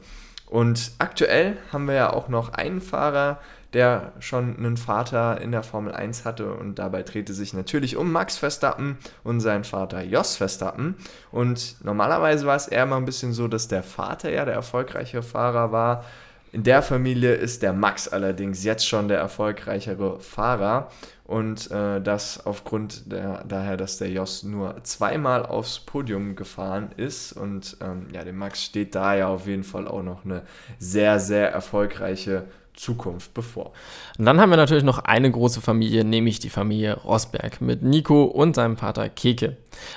Und 0.45 0.91
aktuell 0.97 1.57
haben 1.71 1.87
wir 1.87 1.93
ja 1.93 2.13
auch 2.13 2.27
noch 2.27 2.53
einen 2.53 2.81
Fahrer, 2.81 3.39
der 3.73 4.13
schon 4.19 4.57
einen 4.57 4.77
Vater 4.77 5.39
in 5.41 5.51
der 5.51 5.61
Formel 5.61 5.93
1 5.93 6.25
hatte 6.25 6.53
und 6.53 6.79
dabei 6.79 7.03
drehte 7.03 7.33
sich 7.33 7.53
natürlich 7.53 7.97
um 7.97 8.11
Max 8.11 8.37
Verstappen 8.37 8.97
und 9.23 9.41
seinen 9.41 9.63
Vater 9.63 10.01
Jos 10.01 10.37
Verstappen. 10.37 10.95
Und 11.31 11.75
normalerweise 11.83 12.47
war 12.47 12.55
es 12.55 12.67
eher 12.67 12.87
mal 12.87 12.97
ein 12.97 13.05
bisschen 13.05 13.31
so, 13.31 13.47
dass 13.47 13.67
der 13.67 13.83
Vater 13.83 14.31
ja 14.31 14.43
der 14.43 14.55
erfolgreiche 14.55 15.21
Fahrer 15.21 15.71
war. 15.71 16.03
In 16.51 16.63
der 16.63 16.81
Familie 16.81 17.33
ist 17.33 17.61
der 17.61 17.73
Max 17.73 18.07
allerdings 18.07 18.63
jetzt 18.63 18.87
schon 18.87 19.07
der 19.07 19.19
erfolgreichere 19.19 20.19
Fahrer 20.19 20.89
und 21.29 21.69
äh, 21.69 22.01
das 22.01 22.43
aufgrund 22.43 23.11
der, 23.11 23.43
daher, 23.47 23.77
dass 23.77 23.99
der 23.99 24.09
Jos 24.09 24.41
nur 24.41 24.83
zweimal 24.83 25.45
aufs 25.45 25.79
Podium 25.79 26.35
gefahren 26.35 26.89
ist 26.97 27.33
und 27.33 27.77
ähm, 27.81 28.07
ja, 28.11 28.23
dem 28.23 28.35
Max 28.35 28.63
steht 28.63 28.95
da 28.95 29.13
ja 29.13 29.27
auf 29.27 29.45
jeden 29.45 29.63
Fall 29.63 29.87
auch 29.87 30.01
noch 30.01 30.25
eine 30.25 30.41
sehr, 30.79 31.19
sehr 31.19 31.51
erfolgreiche 31.51 32.45
Zukunft 32.73 33.35
bevor. 33.35 33.73
Und 34.17 34.25
dann 34.25 34.41
haben 34.41 34.49
wir 34.49 34.57
natürlich 34.57 34.83
noch 34.83 34.97
eine 34.97 35.29
große 35.29 35.61
Familie, 35.61 36.03
nämlich 36.03 36.39
die 36.39 36.49
Familie 36.49 36.95
Rosberg 36.95 37.61
mit 37.61 37.83
Nico 37.83 38.23
und 38.23 38.55
seinem 38.55 38.77
Vater 38.77 39.07
Keke. 39.07 39.55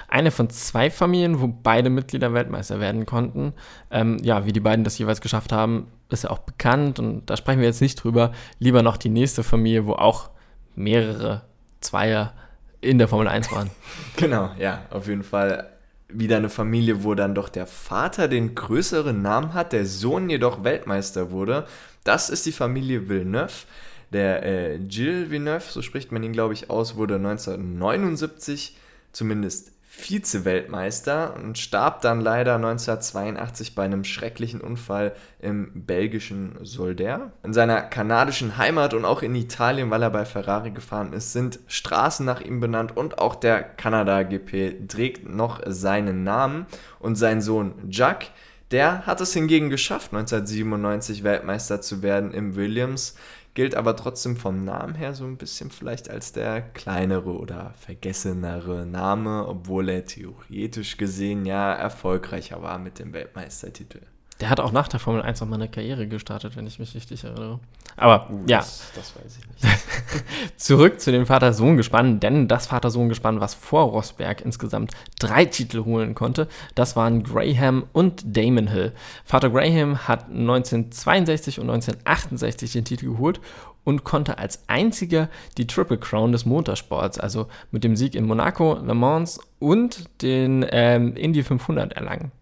Eine 0.09 0.33
von 0.33 0.51
zwei 0.51 0.91
Familien, 0.91 1.41
wo 1.41 1.49
beide 1.49 1.89
Mitglieder 1.89 2.35
Weltmeister 2.35 2.79
werden 2.79 3.07
konnten. 3.07 3.55
Ähm, 3.91 4.19
ja, 4.23 4.45
wie 4.45 4.53
die 4.53 4.61
beiden 4.61 4.85
das 4.85 4.99
jeweils 4.99 5.23
geschafft 5.23 5.51
haben, 5.51 5.87
ist 6.11 6.25
ja 6.25 6.31
auch 6.31 6.41
bekannt 6.41 6.99
und 6.99 7.25
da 7.31 7.39
sprechen 7.39 7.61
wir 7.61 7.69
jetzt 7.69 7.81
nicht 7.81 8.05
drüber. 8.05 8.33
Lieber 8.59 8.83
noch 8.83 8.99
die 8.99 9.09
nächste 9.09 9.43
Familie, 9.43 9.87
wo 9.87 9.95
auch 9.95 10.32
mehrere 10.75 11.43
Zweier 11.81 12.33
in 12.81 12.99
der 12.99 13.09
Formel 13.09 13.29
1 13.29 13.51
waren. 13.53 13.71
genau, 14.17 14.51
ja, 14.59 14.87
auf 14.91 15.07
jeden 15.07 15.23
Fall 15.23 15.69
wieder 16.09 16.37
eine 16.37 16.51
Familie, 16.51 17.05
wo 17.05 17.15
dann 17.15 17.35
doch 17.35 17.49
der 17.49 17.67
Vater 17.67 18.29
den 18.29 18.55
größeren 18.55 19.23
Namen 19.23 19.55
hat, 19.55 19.73
der 19.73 19.87
Sohn 19.87 20.29
jedoch 20.29 20.65
Weltmeister 20.65 21.31
wurde. 21.31 21.67
Das 22.05 22.29
ist 22.29 22.47
die 22.47 22.53
Familie 22.53 23.09
Villeneuve. 23.09 23.67
Der 24.13 24.45
äh, 24.45 24.79
Gilles 24.79 25.31
Villeneuve, 25.31 25.65
so 25.71 25.81
spricht 25.81 26.13
man 26.13 26.23
ihn, 26.23 26.33
glaube 26.33 26.53
ich, 26.53 26.69
aus, 26.69 26.97
wurde 26.97 27.15
1979 27.17 28.77
zumindest 29.13 29.72
Vize-Weltmeister 29.95 31.35
und 31.37 31.59
starb 31.59 32.01
dann 32.01 32.23
leider 32.23 32.55
1982 32.55 33.75
bei 33.75 33.83
einem 33.83 34.05
schrecklichen 34.05 34.63
Unfall 34.63 35.13
im 35.39 35.85
belgischen 35.85 36.59
Solder. 36.63 37.33
In 37.45 37.53
seiner 37.53 37.83
kanadischen 37.83 38.57
Heimat 38.57 38.95
und 38.95 39.05
auch 39.05 39.21
in 39.21 39.35
Italien, 39.35 39.91
weil 39.91 40.03
er 40.03 40.09
bei 40.09 40.25
Ferrari 40.25 40.71
gefahren 40.71 41.13
ist, 41.13 41.35
sind 41.35 41.61
Straßen 41.67 42.25
nach 42.25 42.41
ihm 42.41 42.59
benannt 42.59 42.97
und 42.97 43.19
auch 43.19 43.35
der 43.35 43.63
Kanada 43.63 44.23
GP 44.23 44.89
trägt 44.89 45.29
noch 45.29 45.61
seinen 45.67 46.25
Namen 46.25 46.67
und 46.99 47.17
sein 47.17 47.43
Sohn 47.43 47.75
Jack, 47.91 48.31
der 48.71 49.05
hat 49.05 49.21
es 49.21 49.35
hingegen 49.35 49.69
geschafft, 49.69 50.15
1997 50.15 51.23
Weltmeister 51.23 51.83
zu 51.83 52.03
werden 52.03 52.33
im 52.33 52.57
Williams 52.57 53.15
gilt 53.55 53.75
aber 53.75 53.97
trotzdem 53.97 54.37
vom 54.37 54.65
Namen 54.65 54.95
her 54.95 55.15
so 55.15 55.25
ein 55.25 55.37
bisschen 55.37 55.71
vielleicht 55.71 56.11
als 56.11 56.33
der 56.33 56.63
kleinere 56.63 57.37
oder 57.37 57.75
vergessenere 57.79 58.87
Name, 58.87 59.47
obwohl 59.47 59.89
er 59.89 60.07
theoretisch 60.07 60.97
gesehen 60.97 61.45
ja 61.45 61.73
erfolgreicher 61.73 62.63
war 62.63 62.79
mit 62.79 62.99
dem 62.99 63.13
Weltmeistertitel. 63.13 64.01
Der 64.43 64.51
hat 64.51 64.59
auch 64.59 64.73
nach 64.73 64.89
der 64.89 64.99
Formel 64.99 65.23
1 65.23 65.41
nochmal 65.41 65.61
eine 65.61 65.69
Karriere 65.69 66.09
gestartet, 66.09 66.57
wenn 66.57 66.67
ich 66.67 66.81
mich 66.81 66.97
richtig 66.97 67.23
erinnere. 67.23 67.61
Aber 67.97 68.29
uh, 68.29 68.41
ja. 68.49 68.59
Das, 68.59 68.91
das, 68.93 69.15
weiß 69.15 69.39
ich 69.39 69.49
nicht. 69.49 70.57
Zurück 70.57 71.01
zu 71.01 71.13
dem 71.13 71.27
Vater-Sohn-Gespann, 71.27 72.19
denn 72.19 72.49
das 72.49 72.67
Vater-Sohn-Gespann, 72.67 73.39
was 73.39 73.55
vor 73.55 73.85
Rosberg 73.85 74.41
insgesamt 74.41 74.91
drei 75.21 75.45
Titel 75.45 75.85
holen 75.85 76.17
konnte, 76.17 76.49
das 76.75 76.97
waren 76.97 77.23
Graham 77.23 77.85
und 77.93 78.37
Damon 78.37 78.67
Hill. 78.67 78.91
Vater 79.25 79.49
Graham 79.49 80.09
hat 80.09 80.25
1962 80.29 81.61
und 81.61 81.71
1968 81.71 82.73
den 82.73 82.85
Titel 82.85 83.13
geholt 83.13 83.41
und 83.85 84.03
konnte 84.03 84.39
als 84.39 84.65
einziger 84.67 85.29
die 85.57 85.69
Triple 85.69 85.99
Crown 85.99 86.33
des 86.33 86.47
Motorsports, 86.47 87.21
also 87.21 87.47
mit 87.71 87.85
dem 87.85 87.95
Sieg 87.95 88.17
in 88.17 88.27
Monaco, 88.27 88.75
Le 88.75 88.95
Mans 88.95 89.39
und 89.61 90.21
den 90.21 90.67
ähm, 90.69 91.15
Indy 91.15 91.45
500 91.45 91.93
erlangen. 91.93 92.33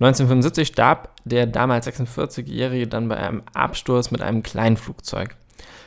1975 0.00 0.68
starb 0.68 1.10
der 1.24 1.46
damals 1.46 1.86
46-Jährige 1.86 2.86
dann 2.86 3.08
bei 3.08 3.16
einem 3.16 3.42
Absturz 3.54 4.10
mit 4.10 4.22
einem 4.22 4.42
kleinen 4.42 4.76
Flugzeug. 4.76 5.36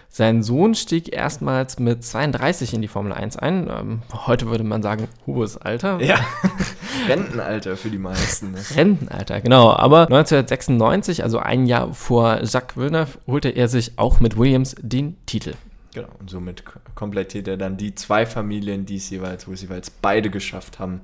Sein 0.10 0.42
Sohn 0.42 0.74
stieg 0.74 1.14
erstmals 1.14 1.80
mit 1.80 2.04
32 2.04 2.74
in 2.74 2.82
die 2.82 2.88
Formel 2.88 3.12
1 3.12 3.38
ein. 3.38 3.70
Ähm, 3.70 4.02
heute 4.12 4.48
würde 4.48 4.64
man 4.64 4.82
sagen, 4.82 5.08
hohes 5.28 5.58
Alter. 5.58 6.02
Ja, 6.02 6.20
Rentenalter 7.08 7.78
für 7.78 7.90
die 7.90 7.98
meisten. 7.98 8.54
Ne? 8.54 8.60
Rentenalter, 8.76 9.42
genau. 9.42 9.72
Aber 9.74 10.04
1996, 10.04 11.24
also 11.24 11.40
ein 11.40 11.68
Jahr 11.68 11.94
vor 11.94 12.42
Jacques 12.44 12.78
Villeneuve, 12.78 13.20
holte 13.28 13.50
er 13.50 13.68
sich 13.68 14.00
auch 14.00 14.20
mit 14.20 14.38
Williams 14.38 14.76
den 14.80 15.18
Titel. 15.26 15.54
Genau, 15.94 16.10
und 16.20 16.30
somit 16.30 16.64
komplettiert 16.96 17.48
er 17.48 17.58
dann 17.58 17.78
die 17.78 17.94
zwei 17.94 18.26
Familien, 18.26 18.86
die 18.86 18.98
es 18.98 19.10
jeweils, 19.10 19.48
wo 19.48 19.54
es 19.54 19.62
jeweils 19.62 19.90
beide 19.90 20.30
geschafft 20.30 20.80
haben, 20.80 21.02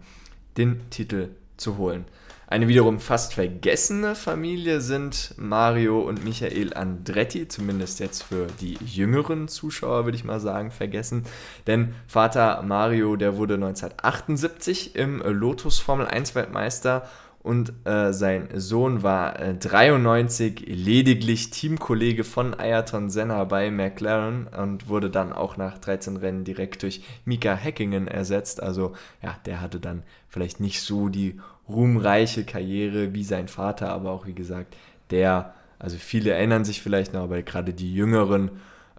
den 0.57 0.89
Titel 0.89 1.29
zu 1.57 1.77
holen. 1.77 2.05
Eine 2.53 2.67
wiederum 2.67 2.99
fast 2.99 3.33
vergessene 3.33 4.13
Familie 4.13 4.79
sind 4.79 5.33
Mario 5.37 6.01
und 6.01 6.23
Michael 6.23 6.75
Andretti, 6.75 7.47
zumindest 7.47 7.99
jetzt 7.99 8.21
für 8.21 8.45
die 8.61 8.77
jüngeren 8.85 9.47
Zuschauer 9.47 10.05
würde 10.05 10.17
ich 10.17 10.23
mal 10.23 10.39
sagen, 10.39 10.69
vergessen. 10.69 11.23
Denn 11.65 11.95
Vater 12.05 12.61
Mario, 12.61 13.15
der 13.15 13.37
wurde 13.37 13.55
1978 13.55 14.95
im 14.95 15.23
Lotus 15.25 15.79
Formel 15.79 16.05
1 16.05 16.35
Weltmeister 16.35 17.09
und 17.43 17.73
äh, 17.85 18.13
sein 18.13 18.47
Sohn 18.55 19.03
war 19.03 19.37
äh, 19.37 19.53
93 19.53 20.63
lediglich 20.65 21.49
Teamkollege 21.49 22.23
von 22.23 22.53
Ayrton 22.57 23.09
Senna 23.09 23.43
bei 23.43 23.69
McLaren 23.69 24.47
und 24.47 24.87
wurde 24.87 25.09
dann 25.09 25.33
auch 25.33 25.57
nach 25.57 25.77
13 25.77 26.15
Rennen 26.15 26.45
direkt 26.45 26.83
durch 26.83 27.03
Mika 27.25 27.53
Häkkinen 27.53 28.07
ersetzt. 28.07 28.63
Also 28.63 28.93
ja, 29.21 29.35
der 29.45 29.59
hatte 29.59 29.81
dann 29.81 30.03
vielleicht 30.29 30.61
nicht 30.61 30.81
so 30.81 31.09
die 31.09 31.41
ruhmreiche 31.67 32.45
Karriere 32.45 33.13
wie 33.13 33.25
sein 33.25 33.49
Vater, 33.49 33.89
aber 33.89 34.11
auch 34.11 34.25
wie 34.25 34.33
gesagt, 34.33 34.77
der, 35.09 35.53
also 35.79 35.97
viele 35.97 36.31
erinnern 36.31 36.63
sich 36.63 36.81
vielleicht 36.81 37.13
noch, 37.13 37.23
aber 37.23 37.41
gerade 37.41 37.73
die 37.73 37.93
jüngeren 37.93 38.51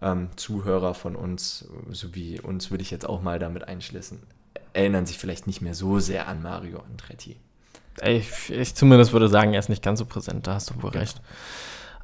ähm, 0.03 0.29
Zuhörer 0.37 0.93
von 0.93 1.17
uns, 1.17 1.67
so 1.91 2.15
wie 2.15 2.41
uns 2.41 2.71
würde 2.71 2.83
ich 2.83 2.91
jetzt 2.91 3.09
auch 3.09 3.23
mal 3.23 3.39
damit 3.39 3.69
einschließen, 3.69 4.19
erinnern 4.75 5.07
sich 5.07 5.17
vielleicht 5.17 5.47
nicht 5.47 5.63
mehr 5.63 5.75
so 5.75 5.99
sehr 5.99 6.29
an 6.29 6.43
Mario 6.43 6.81
Andretti. 6.81 7.37
Ich, 8.03 8.51
ich 8.51 8.75
zumindest 8.75 9.13
würde 9.13 9.29
sagen, 9.29 9.53
er 9.53 9.61
ist 9.61 9.69
nicht 9.69 9.83
ganz 9.83 9.99
so 9.99 10.05
präsent, 10.05 10.47
da 10.47 10.55
hast 10.55 10.71
du 10.71 10.83
wohl 10.83 10.91
genau. 10.91 11.03
recht. 11.03 11.21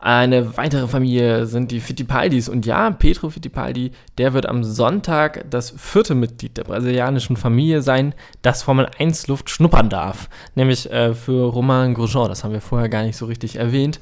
Eine 0.02 0.56
weitere 0.56 0.88
Familie 0.88 1.44
sind 1.44 1.70
die 1.70 1.80
Fittipaldis. 1.80 2.48
Und 2.48 2.64
ja, 2.64 2.90
Petro 2.90 3.28
Fittipaldi, 3.28 3.92
der 4.16 4.32
wird 4.32 4.46
am 4.46 4.64
Sonntag 4.64 5.44
das 5.50 5.74
vierte 5.76 6.14
Mitglied 6.14 6.56
der 6.56 6.64
brasilianischen 6.64 7.36
Familie 7.36 7.82
sein, 7.82 8.14
das 8.40 8.62
Formel 8.62 8.88
1 8.98 9.26
Luft 9.26 9.50
schnuppern 9.50 9.90
darf. 9.90 10.30
Nämlich 10.54 10.90
äh, 10.90 11.12
für 11.12 11.50
Romain 11.50 11.92
Grosjean. 11.92 12.30
Das 12.30 12.44
haben 12.44 12.54
wir 12.54 12.62
vorher 12.62 12.88
gar 12.88 13.02
nicht 13.02 13.18
so 13.18 13.26
richtig 13.26 13.56
erwähnt. 13.56 14.00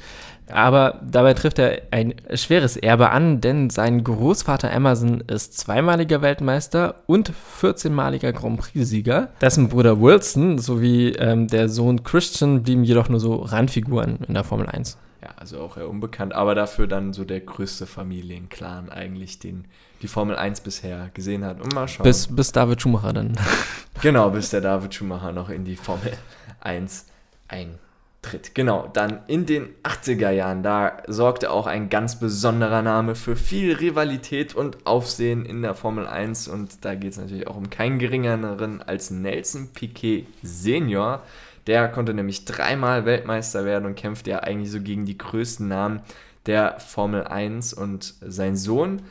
Aber 0.50 1.00
dabei 1.02 1.34
trifft 1.34 1.58
er 1.58 1.82
ein 1.90 2.14
schweres 2.34 2.76
Erbe 2.76 3.10
an, 3.10 3.40
denn 3.40 3.70
sein 3.70 4.04
Großvater 4.04 4.70
Emerson 4.70 5.22
ist 5.22 5.58
zweimaliger 5.58 6.22
Weltmeister 6.22 7.02
und 7.06 7.32
14-maliger 7.60 8.32
Grand 8.32 8.60
Prix-Sieger. 8.60 9.28
Dessen 9.40 9.68
Bruder 9.68 10.00
Wilson 10.00 10.58
sowie 10.58 11.10
ähm, 11.18 11.48
der 11.48 11.68
Sohn 11.68 12.02
Christian 12.02 12.62
blieben 12.62 12.84
jedoch 12.84 13.08
nur 13.08 13.20
so 13.20 13.36
Randfiguren 13.36 14.18
in 14.26 14.34
der 14.34 14.44
Formel 14.44 14.66
1 14.66 14.98
ja, 15.22 15.30
also 15.36 15.60
auch 15.60 15.76
eher 15.76 15.88
unbekannt, 15.88 16.32
aber 16.32 16.54
dafür 16.54 16.86
dann 16.86 17.12
so 17.12 17.24
der 17.24 17.40
größte 17.40 17.86
Familienclan 17.86 18.90
eigentlich, 18.90 19.38
den 19.38 19.64
die 20.02 20.08
Formel 20.08 20.36
1 20.36 20.60
bisher 20.60 21.10
gesehen 21.12 21.44
hat. 21.44 21.60
Und 21.60 21.74
mal 21.74 21.88
schauen. 21.88 22.04
Bis, 22.04 22.28
bis 22.28 22.52
David 22.52 22.80
Schumacher 22.80 23.12
dann. 23.12 23.32
genau, 24.00 24.30
bis 24.30 24.50
der 24.50 24.60
David 24.60 24.94
Schumacher 24.94 25.32
noch 25.32 25.48
in 25.48 25.64
die 25.64 25.76
Formel 25.76 26.12
1 26.60 27.06
eintritt. 27.48 27.87
Tritt. 28.28 28.54
Genau, 28.54 28.88
dann 28.92 29.20
in 29.26 29.46
den 29.46 29.68
80er 29.82 30.30
Jahren, 30.30 30.62
da 30.62 31.02
sorgte 31.06 31.50
auch 31.50 31.66
ein 31.66 31.88
ganz 31.88 32.18
besonderer 32.18 32.82
Name 32.82 33.14
für 33.14 33.36
viel 33.36 33.74
Rivalität 33.74 34.54
und 34.54 34.86
Aufsehen 34.86 35.44
in 35.44 35.62
der 35.62 35.74
Formel 35.74 36.06
1 36.06 36.48
und 36.48 36.84
da 36.84 36.94
geht 36.94 37.12
es 37.12 37.18
natürlich 37.18 37.46
auch 37.46 37.56
um 37.56 37.70
keinen 37.70 37.98
geringeren 37.98 38.82
als 38.82 39.10
Nelson 39.10 39.68
Piquet 39.72 40.26
Senior. 40.42 41.22
Der 41.66 41.88
konnte 41.88 42.14
nämlich 42.14 42.44
dreimal 42.44 43.04
Weltmeister 43.04 43.64
werden 43.64 43.84
und 43.84 43.94
kämpfte 43.94 44.30
ja 44.30 44.38
eigentlich 44.40 44.70
so 44.70 44.80
gegen 44.80 45.04
die 45.04 45.18
größten 45.18 45.68
Namen 45.68 46.00
der 46.46 46.80
Formel 46.80 47.24
1 47.24 47.74
und 47.74 48.14
sein 48.20 48.56
Sohn 48.56 49.02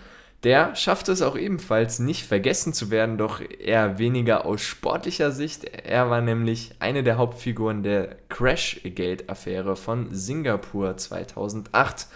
der 0.44 0.76
schaffte 0.76 1.12
es 1.12 1.22
auch 1.22 1.36
ebenfalls 1.36 2.00
nicht 2.00 2.26
vergessen 2.26 2.72
zu 2.72 2.92
werden, 2.92 3.18
doch 3.18 3.42
eher 3.42 3.98
weniger 3.98 4.46
aus 4.46 4.62
sportlicher 4.62 5.32
Sicht. 5.32 5.66
Er 5.66 6.10
war 6.10 6.22
nämlich 6.22 6.76
eine 6.80 7.02
der 7.02 7.18
Hauptfiguren 7.18 7.82
der 7.82 8.16
Crash-Gate-Affäre 8.30 9.76
von 9.76 10.08
Singapur 10.12 10.96
2008. 10.96 12.08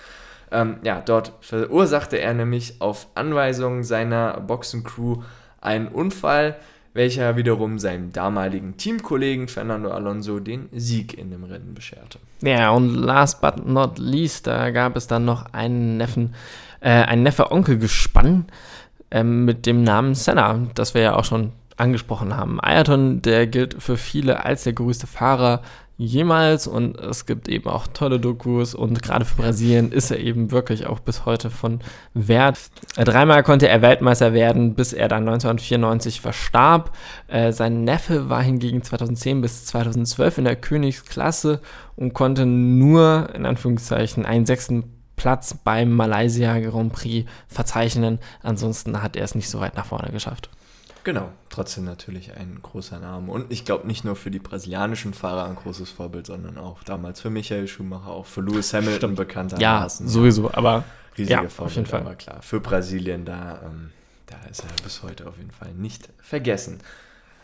Ähm, 0.52 0.78
ja, 0.84 1.02
dort 1.02 1.34
verursachte 1.42 2.20
er 2.20 2.34
nämlich 2.34 2.76
auf 2.80 3.08
Anweisung 3.16 3.84
seiner 3.84 4.40
Boxencrew 4.42 5.24
einen 5.60 5.88
Unfall, 5.88 6.58
welcher 6.94 7.38
wiederum 7.38 7.80
seinem 7.80 8.12
damaligen 8.12 8.78
Teamkollegen 8.78 9.48
Fernando 9.48 9.92
Alonso 9.92 10.40
den 10.40 10.68
Sieg 10.74 11.18
in 11.18 11.32
dem 11.32 11.46
Rennen 11.46 11.74
bescherte. 11.74 12.20
Ja, 12.42 12.72
und 12.72 12.94
last 12.94 13.42
but 13.42 13.66
not 13.66 13.98
least, 13.98 14.46
da 14.46 14.72
gab 14.72 14.96
es 14.98 15.08
dann 15.08 15.26
noch 15.26 15.54
einen 15.54 15.98
Neffen 15.98 16.36
äh, 16.82 16.90
ein 16.90 17.24
Neffe-Onkel-Gespann 17.24 18.46
äh, 19.10 19.24
mit 19.24 19.66
dem 19.66 19.84
Namen 19.84 20.14
Senna, 20.14 20.68
das 20.76 20.94
wir 20.94 21.02
ja 21.02 21.16
auch 21.16 21.26
schon 21.26 21.54
angesprochen 21.78 22.36
haben. 22.36 22.60
Ayrton, 22.62 23.22
der 23.22 23.48
gilt 23.48 23.82
für 23.82 23.98
viele 23.98 24.46
als 24.46 24.64
der 24.64 24.74
größte 24.74 25.08
Fahrer 25.08 25.62
jemals 25.98 26.66
und 26.66 27.00
es 27.00 27.28
gibt 27.28 27.48
eben 27.48 27.70
auch 27.70 27.86
tolle 27.86 28.20
Dokus 28.20 28.74
und 28.74 29.04
gerade 29.04 29.24
für 29.24 29.40
Brasilien 29.40 29.92
ist 29.92 30.10
er 30.10 30.20
eben 30.20 30.52
wirklich 30.52 30.88
auch 30.88 31.00
bis 31.00 31.26
heute 31.26 31.52
von 31.52 31.80
Wert. 32.16 32.58
Äh, 32.98 33.04
dreimal 33.04 33.44
konnte 33.44 33.68
er 33.68 33.84
Weltmeister 33.84 34.34
werden, 34.34 34.74
bis 34.74 34.94
er 34.94 35.08
dann 35.08 35.28
1994 35.28 36.20
verstarb. 36.20 36.98
Äh, 37.28 37.52
sein 37.52 37.84
Neffe 37.84 38.30
war 38.30 38.42
hingegen 38.42 38.82
2010 38.82 39.42
bis 39.42 39.66
2012 39.66 40.40
in 40.40 40.46
der 40.46 40.56
Königsklasse 40.56 41.62
und 41.96 42.14
konnte 42.14 42.48
nur 42.48 43.30
in 43.36 43.46
Anführungszeichen 43.46 44.26
einen 44.26 44.48
sechsten 44.48 45.01
Platz 45.22 45.54
beim 45.54 45.92
Malaysia 45.92 46.58
Grand 46.60 46.92
Prix 46.92 47.30
verzeichnen. 47.48 48.18
Ansonsten 48.42 49.04
hat 49.04 49.16
er 49.16 49.24
es 49.24 49.36
nicht 49.36 49.50
so 49.50 49.60
weit 49.60 49.76
nach 49.76 49.86
vorne 49.86 50.12
geschafft. 50.12 50.50
Genau, 51.04 51.30
trotzdem 51.50 51.86
natürlich 51.86 52.36
ein 52.36 52.58
großer 52.60 52.98
Name. 52.98 53.32
Und 53.32 53.52
ich 53.52 53.64
glaube 53.64 53.86
nicht 53.86 54.04
nur 54.04 54.16
für 54.16 54.32
die 54.32 54.40
brasilianischen 54.40 55.14
Fahrer 55.14 55.46
ein 55.46 55.56
großes 55.56 55.92
Vorbild, 55.92 56.26
sondern 56.26 56.58
auch 56.58 56.82
damals 56.82 57.22
für 57.22 57.30
Michael 57.30 57.68
Schumacher, 57.68 58.10
auch 58.10 58.26
für 58.26 58.42
Lewis 58.42 58.74
Hamilton 58.74 59.14
bekanntermaßen. 59.14 60.08
Ja, 60.08 60.12
sowieso, 60.12 60.52
aber 60.52 60.86
riesige 61.16 61.34
ja, 61.34 61.50
Vorbild, 61.50 61.60
auf 61.60 61.76
jeden 61.76 61.88
Fall. 61.88 62.02
aber 62.02 62.16
klar. 62.16 62.42
Für 62.42 62.60
Brasilien, 62.60 63.24
da, 63.24 63.62
ähm, 63.64 63.92
da 64.26 64.38
ist 64.50 64.64
er 64.64 64.84
bis 64.84 65.04
heute 65.04 65.28
auf 65.28 65.38
jeden 65.38 65.52
Fall 65.52 65.72
nicht 65.74 66.10
vergessen. 66.20 66.80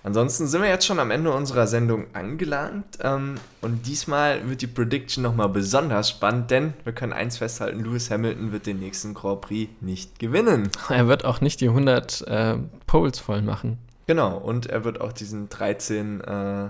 Ansonsten 0.07 0.47
sind 0.47 0.61
wir 0.61 0.69
jetzt 0.69 0.85
schon 0.85 0.99
am 0.99 1.11
Ende 1.11 1.33
unserer 1.33 1.67
Sendung 1.67 2.05
angelangt. 2.13 2.97
Ähm, 3.01 3.35
und 3.59 3.87
diesmal 3.87 4.49
wird 4.49 4.61
die 4.61 4.67
Prediction 4.67 5.21
nochmal 5.21 5.49
besonders 5.49 6.09
spannend, 6.09 6.49
denn 6.49 6.71
wir 6.85 6.93
können 6.93 7.11
eins 7.11 7.39
festhalten: 7.39 7.83
Lewis 7.83 8.09
Hamilton 8.09 8.53
wird 8.53 8.67
den 8.67 8.79
nächsten 8.79 9.13
Grand 9.13 9.41
Prix 9.41 9.69
nicht 9.81 10.17
gewinnen. 10.17 10.69
Er 10.87 11.09
wird 11.09 11.25
auch 11.25 11.41
nicht 11.41 11.59
die 11.59 11.67
100 11.67 12.25
äh, 12.25 12.55
Poles 12.85 13.19
voll 13.19 13.41
machen. 13.41 13.79
Genau, 14.05 14.37
und 14.37 14.67
er 14.67 14.85
wird 14.85 15.01
auch 15.01 15.11
diesen 15.11 15.49
13 15.49 16.21
äh, 16.21 16.69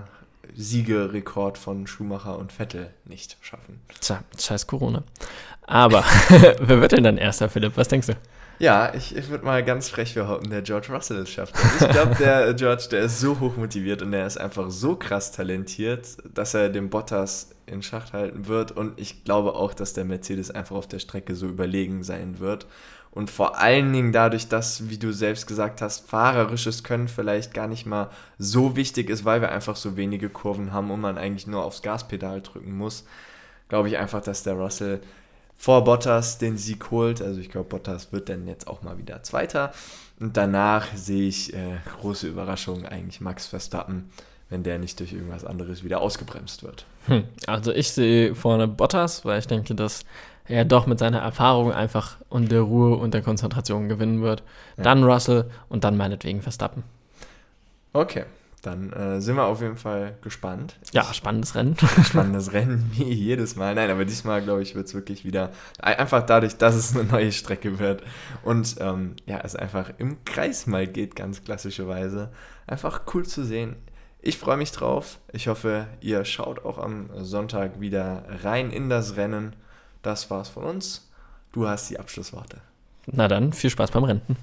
Siegerekord 0.56 1.58
von 1.58 1.86
Schumacher 1.86 2.36
und 2.36 2.50
Vettel 2.50 2.90
nicht 3.04 3.36
schaffen. 3.40 3.78
Tja, 4.00 4.24
scheiß 4.36 4.66
Corona. 4.66 5.04
Aber 5.64 6.02
wer 6.28 6.80
wird 6.80 6.90
denn 6.90 7.04
dann 7.04 7.18
erster, 7.18 7.48
Philipp? 7.48 7.76
Was 7.76 7.86
denkst 7.86 8.08
du? 8.08 8.14
Ja, 8.58 8.92
ich, 8.92 9.14
ich 9.14 9.28
würde 9.28 9.44
mal 9.44 9.64
ganz 9.64 9.88
frech 9.88 10.14
behaupten, 10.14 10.50
der 10.50 10.62
George 10.62 10.88
Russell 10.90 11.18
es 11.18 11.30
schafft. 11.30 11.54
Ich 11.80 11.88
glaube, 11.90 12.16
der 12.16 12.54
George, 12.54 12.88
der 12.90 13.02
ist 13.02 13.20
so 13.20 13.38
hoch 13.38 13.56
motiviert 13.56 14.02
und 14.02 14.10
der 14.10 14.26
ist 14.26 14.36
einfach 14.36 14.70
so 14.70 14.96
krass 14.96 15.30
talentiert, 15.30 16.16
dass 16.34 16.54
er 16.54 16.68
den 16.68 16.90
Bottas 16.90 17.50
in 17.66 17.82
Schacht 17.82 18.12
halten 18.12 18.48
wird. 18.48 18.72
Und 18.72 18.98
ich 18.98 19.22
glaube 19.22 19.54
auch, 19.54 19.74
dass 19.74 19.92
der 19.92 20.04
Mercedes 20.04 20.50
einfach 20.50 20.74
auf 20.74 20.88
der 20.88 20.98
Strecke 20.98 21.36
so 21.36 21.46
überlegen 21.46 22.02
sein 22.02 22.40
wird. 22.40 22.66
Und 23.12 23.30
vor 23.30 23.58
allen 23.58 23.92
Dingen 23.92 24.12
dadurch, 24.12 24.48
dass, 24.48 24.90
wie 24.90 24.98
du 24.98 25.12
selbst 25.12 25.46
gesagt 25.46 25.80
hast, 25.80 26.08
fahrerisches 26.08 26.82
Können 26.82 27.08
vielleicht 27.08 27.54
gar 27.54 27.68
nicht 27.68 27.86
mal 27.86 28.10
so 28.38 28.76
wichtig 28.76 29.08
ist, 29.08 29.24
weil 29.24 29.40
wir 29.40 29.52
einfach 29.52 29.76
so 29.76 29.96
wenige 29.96 30.28
Kurven 30.28 30.72
haben 30.72 30.90
und 30.90 31.00
man 31.00 31.16
eigentlich 31.16 31.46
nur 31.46 31.64
aufs 31.64 31.82
Gaspedal 31.82 32.42
drücken 32.42 32.76
muss, 32.76 33.04
glaube 33.68 33.88
ich 33.88 33.98
einfach, 33.98 34.20
dass 34.20 34.42
der 34.42 34.54
Russell 34.54 35.00
vor 35.58 35.82
Bottas 35.84 36.38
den 36.38 36.56
Sieg 36.56 36.90
holt. 36.90 37.20
Also 37.20 37.40
ich 37.40 37.50
glaube, 37.50 37.68
Bottas 37.68 38.12
wird 38.12 38.28
dann 38.28 38.46
jetzt 38.46 38.68
auch 38.68 38.82
mal 38.82 38.96
wieder 38.96 39.22
Zweiter. 39.24 39.72
Und 40.20 40.36
danach 40.36 40.86
sehe 40.94 41.28
ich 41.28 41.52
äh, 41.52 41.78
große 42.00 42.28
Überraschung 42.28 42.86
eigentlich 42.86 43.20
Max 43.20 43.46
Verstappen, 43.46 44.10
wenn 44.48 44.62
der 44.62 44.78
nicht 44.78 44.98
durch 45.00 45.12
irgendwas 45.12 45.44
anderes 45.44 45.84
wieder 45.84 46.00
ausgebremst 46.00 46.62
wird. 46.62 46.86
Hm. 47.06 47.24
Also 47.46 47.72
ich 47.72 47.90
sehe 47.90 48.34
vorne 48.34 48.68
Bottas, 48.68 49.24
weil 49.24 49.40
ich 49.40 49.46
denke, 49.46 49.74
dass 49.74 50.04
er 50.46 50.64
doch 50.64 50.86
mit 50.86 50.98
seiner 50.98 51.18
Erfahrung 51.18 51.72
einfach 51.72 52.16
und 52.28 52.50
der 52.50 52.62
Ruhe 52.62 52.96
und 52.96 53.12
der 53.12 53.22
Konzentration 53.22 53.88
gewinnen 53.88 54.22
wird. 54.22 54.42
Ja. 54.76 54.84
Dann 54.84 55.04
Russell 55.04 55.50
und 55.68 55.84
dann 55.84 55.96
meinetwegen 55.96 56.40
Verstappen. 56.40 56.84
Okay, 57.92 58.24
dann 58.62 58.92
äh, 58.92 59.20
sind 59.20 59.36
wir 59.36 59.44
auf 59.44 59.60
jeden 59.60 59.76
Fall 59.76 60.16
gespannt. 60.22 60.76
Ja, 60.92 61.12
spannendes 61.14 61.54
Rennen. 61.54 61.76
spannendes 62.04 62.52
Rennen, 62.52 62.90
wie 62.94 63.12
jedes 63.12 63.56
Mal. 63.56 63.74
Nein, 63.74 63.90
aber 63.90 64.04
diesmal, 64.04 64.42
glaube 64.42 64.62
ich, 64.62 64.74
wird 64.74 64.86
es 64.86 64.94
wirklich 64.94 65.24
wieder 65.24 65.50
einfach 65.78 66.24
dadurch, 66.24 66.56
dass 66.56 66.74
es 66.74 66.96
eine 66.96 67.04
neue 67.04 67.32
Strecke 67.32 67.78
wird 67.78 68.02
und 68.42 68.76
ähm, 68.80 69.16
ja, 69.26 69.40
es 69.42 69.54
einfach 69.54 69.92
im 69.98 70.24
Kreis 70.24 70.66
mal 70.66 70.86
geht, 70.86 71.14
ganz 71.14 71.44
klassischerweise. 71.44 72.30
Einfach 72.66 73.02
cool 73.14 73.24
zu 73.24 73.44
sehen. 73.44 73.76
Ich 74.20 74.38
freue 74.38 74.56
mich 74.56 74.72
drauf. 74.72 75.18
Ich 75.32 75.46
hoffe, 75.48 75.86
ihr 76.00 76.24
schaut 76.24 76.64
auch 76.64 76.78
am 76.78 77.10
Sonntag 77.18 77.80
wieder 77.80 78.24
rein 78.42 78.70
in 78.70 78.88
das 78.88 79.16
Rennen. 79.16 79.54
Das 80.02 80.30
war's 80.30 80.48
von 80.48 80.64
uns. 80.64 81.08
Du 81.52 81.68
hast 81.68 81.88
die 81.90 81.98
Abschlussworte. 81.98 82.60
Na 83.06 83.28
dann, 83.28 83.52
viel 83.52 83.70
Spaß 83.70 83.90
beim 83.90 84.04
Rennen. 84.04 84.36